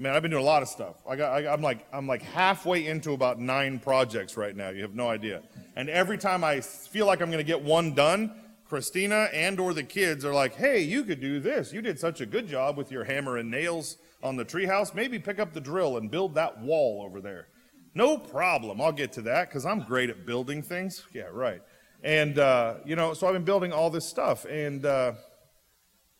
Man, 0.00 0.14
I've 0.14 0.22
been 0.22 0.30
doing 0.30 0.44
a 0.44 0.46
lot 0.46 0.62
of 0.62 0.68
stuff. 0.68 0.94
I 1.08 1.42
am 1.52 1.61
like, 1.61 1.84
I'm 1.92 2.06
like 2.06 2.22
halfway 2.22 2.87
into 2.87 3.14
about 3.14 3.40
nine 3.40 3.80
projects 3.80 4.37
right 4.37 4.54
now. 4.54 4.68
You 4.68 4.82
have 4.82 4.94
no 4.94 5.08
idea. 5.08 5.42
And 5.74 5.90
every 5.90 6.16
time 6.16 6.44
I 6.44 6.61
feel 6.61 7.04
like 7.04 7.20
I'm 7.20 7.32
going 7.32 7.44
to 7.44 7.44
get 7.44 7.61
one 7.61 7.94
done, 7.94 8.32
Christina 8.68 9.28
and 9.32 9.58
or 9.58 9.74
the 9.74 9.82
kids 9.82 10.24
are 10.24 10.32
like, 10.32 10.54
"Hey, 10.54 10.82
you 10.82 11.02
could 11.02 11.20
do 11.20 11.40
this. 11.40 11.72
You 11.72 11.82
did 11.82 11.98
such 11.98 12.20
a 12.20 12.26
good 12.26 12.46
job 12.46 12.76
with 12.76 12.92
your 12.92 13.02
hammer 13.02 13.38
and 13.38 13.50
nails 13.50 13.96
on 14.22 14.37
the 14.37 14.44
treehouse. 14.44 14.94
Maybe 14.94 15.18
pick 15.18 15.40
up 15.40 15.52
the 15.52 15.61
drill 15.61 15.96
and 15.96 16.08
build 16.08 16.37
that 16.37 16.61
wall 16.61 17.02
over 17.04 17.20
there." 17.20 17.48
No 17.94 18.18
problem. 18.18 18.80
I'll 18.80 18.92
get 18.92 19.11
to 19.14 19.22
that 19.22 19.48
because 19.48 19.66
I'm 19.66 19.80
great 19.80 20.11
at 20.11 20.24
building 20.24 20.62
things. 20.62 21.04
Yeah, 21.12 21.28
right. 21.32 21.61
And 22.04 22.38
uh, 22.38 22.74
you 22.84 22.94
know, 22.94 23.14
so 23.14 23.26
I've 23.26 23.32
been 23.32 23.44
building 23.44 23.72
all 23.72 23.90
this 23.90 24.04
stuff. 24.04 24.44
And 24.44 24.87
uh, 24.87 25.14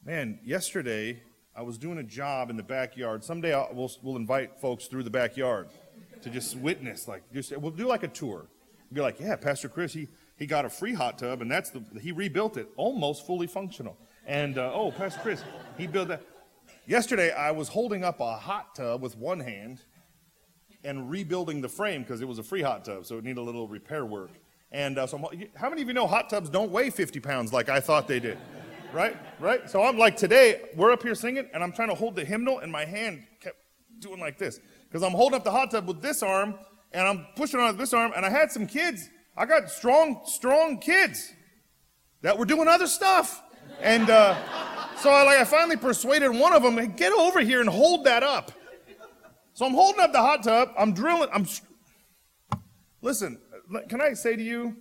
man, 0.05 0.41
yesterday 0.43 1.23
I 1.59 1.63
was 1.63 1.77
doing 1.77 1.99
a 1.99 2.05
job 2.05 2.51
in 2.51 2.57
the 2.57 2.63
backyard. 2.63 3.25
Someday 3.25 3.53
I'll, 3.53 3.69
we'll, 3.73 3.91
we'll 4.01 4.15
invite 4.15 4.61
folks 4.61 4.87
through 4.87 5.03
the 5.03 5.11
backyard 5.11 5.69
to 6.23 6.31
just 6.31 6.57
witness. 6.57 7.09
Like, 7.09 7.25
just 7.33 7.57
we'll 7.57 7.73
do 7.73 7.89
like 7.89 8.05
a 8.05 8.09
tour. 8.09 8.47
Be 8.93 9.01
like, 9.01 9.19
yeah, 9.19 9.35
Pastor 9.35 9.69
Chris, 9.69 9.93
he, 9.93 10.07
he 10.37 10.47
got 10.47 10.65
a 10.65 10.71
free 10.71 10.95
hot 10.95 11.19
tub, 11.19 11.43
and 11.43 11.51
that's 11.51 11.71
the 11.71 11.83
he 12.01 12.13
rebuilt 12.13 12.57
it 12.57 12.69
almost 12.77 13.27
fully 13.27 13.49
functional. 13.49 13.99
And 14.25 14.57
uh, 14.57 14.71
oh, 14.73 14.93
Pastor 14.93 15.19
Chris, 15.21 15.43
he 15.77 15.89
built 15.89 16.07
that. 16.09 16.23
Yesterday 16.87 17.33
I 17.33 17.51
was 17.51 17.67
holding 17.67 18.05
up 18.05 18.21
a 18.21 18.37
hot 18.37 18.77
tub 18.77 19.03
with 19.03 19.17
one 19.17 19.41
hand, 19.41 19.81
and 20.85 21.11
rebuilding 21.11 21.61
the 21.61 21.69
frame 21.69 22.03
because 22.03 22.21
it 22.21 22.29
was 22.29 22.39
a 22.39 22.45
free 22.45 22.63
hot 22.63 22.85
tub, 22.85 23.05
so 23.05 23.19
it 23.19 23.25
needed 23.25 23.39
a 23.39 23.43
little 23.43 23.67
repair 23.67 24.07
work. 24.07 24.31
And 24.71 24.97
uh, 24.97 25.09
so, 25.09 25.17
I'm, 25.17 25.49
how 25.57 25.71
many 25.71 25.83
of 25.83 25.89
you 25.89 25.95
know 25.95 26.07
hot 26.07 26.31
tubs 26.31 26.51
don't 26.51 26.71
weigh 26.71 26.91
50 26.91 27.19
pounds 27.19 27.53
like 27.53 27.69
I 27.69 27.81
thought 27.81 28.07
they 28.07 28.21
did? 28.21 28.39
Right? 28.93 29.17
Right? 29.41 29.69
So 29.71 29.83
I'm 29.83 29.99
like, 29.99 30.17
today, 30.17 30.63
we're 30.75 30.91
up 30.93 31.03
here 31.03 31.15
singing, 31.15 31.49
and 31.53 31.63
I'm 31.63 31.73
trying 31.73 31.89
to 31.89 31.95
hold 31.95 32.17
the 32.17 32.25
hymnal, 32.25 32.61
and 32.61 32.71
my 32.71 32.85
hand 32.85 33.25
kept 33.41 33.57
doing 33.99 34.21
like 34.21 34.39
this 34.39 34.61
because 34.89 35.03
I'm 35.03 35.13
holding 35.13 35.37
up 35.37 35.45
the 35.45 35.51
hot 35.51 35.71
tub 35.71 35.87
with 35.87 36.03
this 36.03 36.23
arm, 36.23 36.55
and 36.93 37.07
I'm 37.07 37.27
pushing 37.37 37.61
on 37.61 37.77
this 37.77 37.93
arm, 37.93 38.13
and 38.17 38.25
I 38.25 38.31
had 38.31 38.51
some 38.51 38.67
kids. 38.67 39.09
I 39.37 39.47
got 39.47 39.71
strong, 39.71 40.23
strong 40.25 40.79
kids 40.79 41.33
that 42.23 42.37
were 42.37 42.45
doing 42.45 42.69
other 42.69 42.87
stuff. 42.87 43.43
And 43.81 44.11
uh, 44.11 44.35
so 44.97 45.11
I, 45.11 45.23
like, 45.23 45.39
I 45.39 45.45
finally 45.45 45.77
persuaded 45.77 46.31
one 46.31 46.53
of 46.53 46.63
them, 46.63 46.79
hey, 46.79 46.87
get 46.87 47.13
over 47.13 47.41
here 47.41 47.61
and 47.61 47.69
hold 47.69 48.05
that 48.05 48.23
up. 48.23 48.53
So 49.55 49.67
I'm 49.67 49.75
holding 49.75 50.01
up 50.01 50.13
the 50.13 50.21
hot 50.21 50.43
tub. 50.45 50.71
I'm 50.79 50.93
drilling. 50.93 51.29
I'm. 51.33 51.47
Listen, 53.03 53.41
can 53.89 54.01
I 54.01 54.13
say 54.15 54.37
to 54.37 54.43
you, 54.43 54.77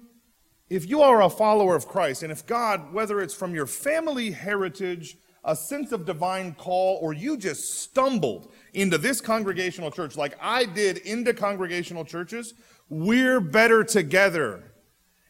if 0.69 0.87
you 0.87 1.01
are 1.01 1.21
a 1.21 1.29
follower 1.29 1.75
of 1.75 1.87
Christ, 1.87 2.23
and 2.23 2.31
if 2.31 2.45
God, 2.45 2.93
whether 2.93 3.21
it's 3.21 3.33
from 3.33 3.55
your 3.55 3.67
family 3.67 4.31
heritage, 4.31 5.17
a 5.43 5.55
sense 5.55 5.93
of 5.93 6.05
divine 6.05 6.53
call, 6.55 6.99
or 7.01 7.13
you 7.13 7.37
just 7.37 7.81
stumbled 7.81 8.51
into 8.73 8.97
this 8.97 9.21
congregational 9.21 9.91
church 9.91 10.17
like 10.17 10.35
I 10.41 10.65
did 10.65 10.97
into 10.97 11.33
congregational 11.33 12.03
churches, 12.03 12.53
we're 12.89 13.39
better 13.39 13.83
together. 13.83 14.73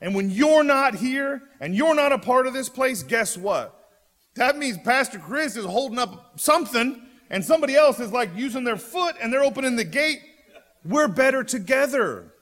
And 0.02 0.16
when 0.16 0.30
you're 0.30 0.64
not 0.64 0.96
here 0.96 1.44
and 1.60 1.76
you're 1.76 1.96
not 1.96 2.12
a 2.12 2.20
part 2.20 2.48
of 2.48 2.54
this 2.54 2.70
place, 2.70 3.04
guess 3.04 3.38
what? 3.38 3.74
That 4.36 4.58
means 4.58 4.78
Pastor 4.80 5.20
Chris 5.20 5.56
is 5.56 5.66
holding 5.66 6.00
up 6.00 6.40
something 6.40 7.04
and 7.30 7.44
somebody 7.44 7.76
else 7.76 8.00
is 8.00 8.12
like 8.12 8.30
using 8.36 8.64
their 8.64 8.78
foot 8.78 9.16
and 9.22 9.32
they're 9.32 9.44
opening 9.44 9.76
the 9.76 9.84
gate. 9.84 10.20
We're 10.84 11.08
better 11.08 11.44
together. 11.44 12.34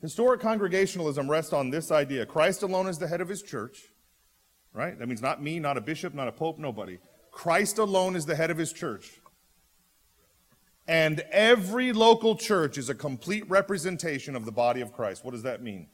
Historic 0.00 0.40
congregationalism 0.40 1.30
rests 1.30 1.52
on 1.52 1.70
this 1.70 1.90
idea 1.90 2.24
Christ 2.24 2.62
alone 2.62 2.86
is 2.86 2.98
the 2.98 3.06
head 3.06 3.20
of 3.20 3.28
his 3.28 3.42
church, 3.42 3.84
right? 4.72 4.98
That 4.98 5.08
means 5.08 5.22
not 5.22 5.42
me, 5.42 5.58
not 5.58 5.76
a 5.76 5.80
bishop, 5.80 6.14
not 6.14 6.28
a 6.28 6.32
pope, 6.32 6.58
nobody. 6.58 6.98
Christ 7.30 7.78
alone 7.78 8.16
is 8.16 8.26
the 8.26 8.34
head 8.34 8.50
of 8.50 8.58
his 8.58 8.72
church. 8.72 9.20
And 10.88 11.20
every 11.30 11.92
local 11.92 12.34
church 12.34 12.76
is 12.76 12.88
a 12.88 12.94
complete 12.94 13.48
representation 13.48 14.34
of 14.34 14.44
the 14.44 14.52
body 14.52 14.80
of 14.80 14.92
Christ. 14.92 15.24
What 15.24 15.32
does 15.32 15.44
that 15.44 15.62
mean? 15.62 15.86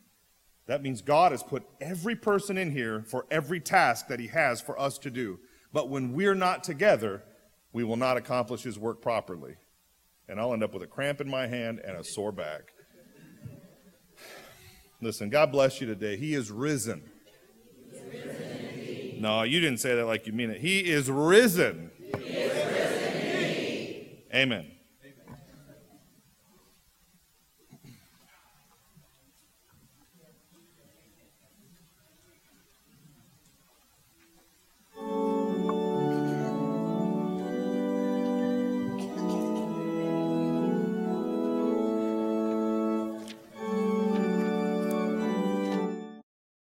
That 0.66 0.82
means 0.82 1.02
God 1.02 1.32
has 1.32 1.42
put 1.42 1.64
every 1.80 2.16
person 2.16 2.56
in 2.56 2.70
here 2.70 3.04
for 3.06 3.26
every 3.30 3.60
task 3.60 4.08
that 4.08 4.20
he 4.20 4.28
has 4.28 4.60
for 4.60 4.78
us 4.80 4.98
to 4.98 5.10
do. 5.10 5.38
But 5.72 5.90
when 5.90 6.12
we're 6.12 6.34
not 6.34 6.64
together, 6.64 7.22
we 7.72 7.84
will 7.84 7.96
not 7.96 8.16
accomplish 8.16 8.62
his 8.62 8.78
work 8.78 9.02
properly. 9.02 9.56
And 10.28 10.40
I'll 10.40 10.52
end 10.52 10.64
up 10.64 10.72
with 10.72 10.82
a 10.82 10.88
cramp 10.88 11.20
in 11.20 11.28
my 11.28 11.46
hand 11.46 11.80
and 11.84 11.96
a 11.96 12.02
sore 12.02 12.32
back. 12.32 12.72
Listen, 15.00 15.28
God 15.28 15.52
bless 15.52 15.80
you 15.80 15.86
today. 15.86 16.16
He 16.16 16.34
is 16.34 16.50
risen. 16.50 17.02
no, 19.18 19.42
you 19.42 19.60
didn't 19.60 19.78
say 19.78 19.94
that 19.94 20.06
like 20.06 20.26
you 20.26 20.32
mean 20.32 20.50
it. 20.50 20.60
He 20.60 20.80
is 20.90 21.10
risen. 21.10 21.90
He 22.18 22.24
is 22.24 22.52
risen 22.52 24.06
Amen. 24.34 24.75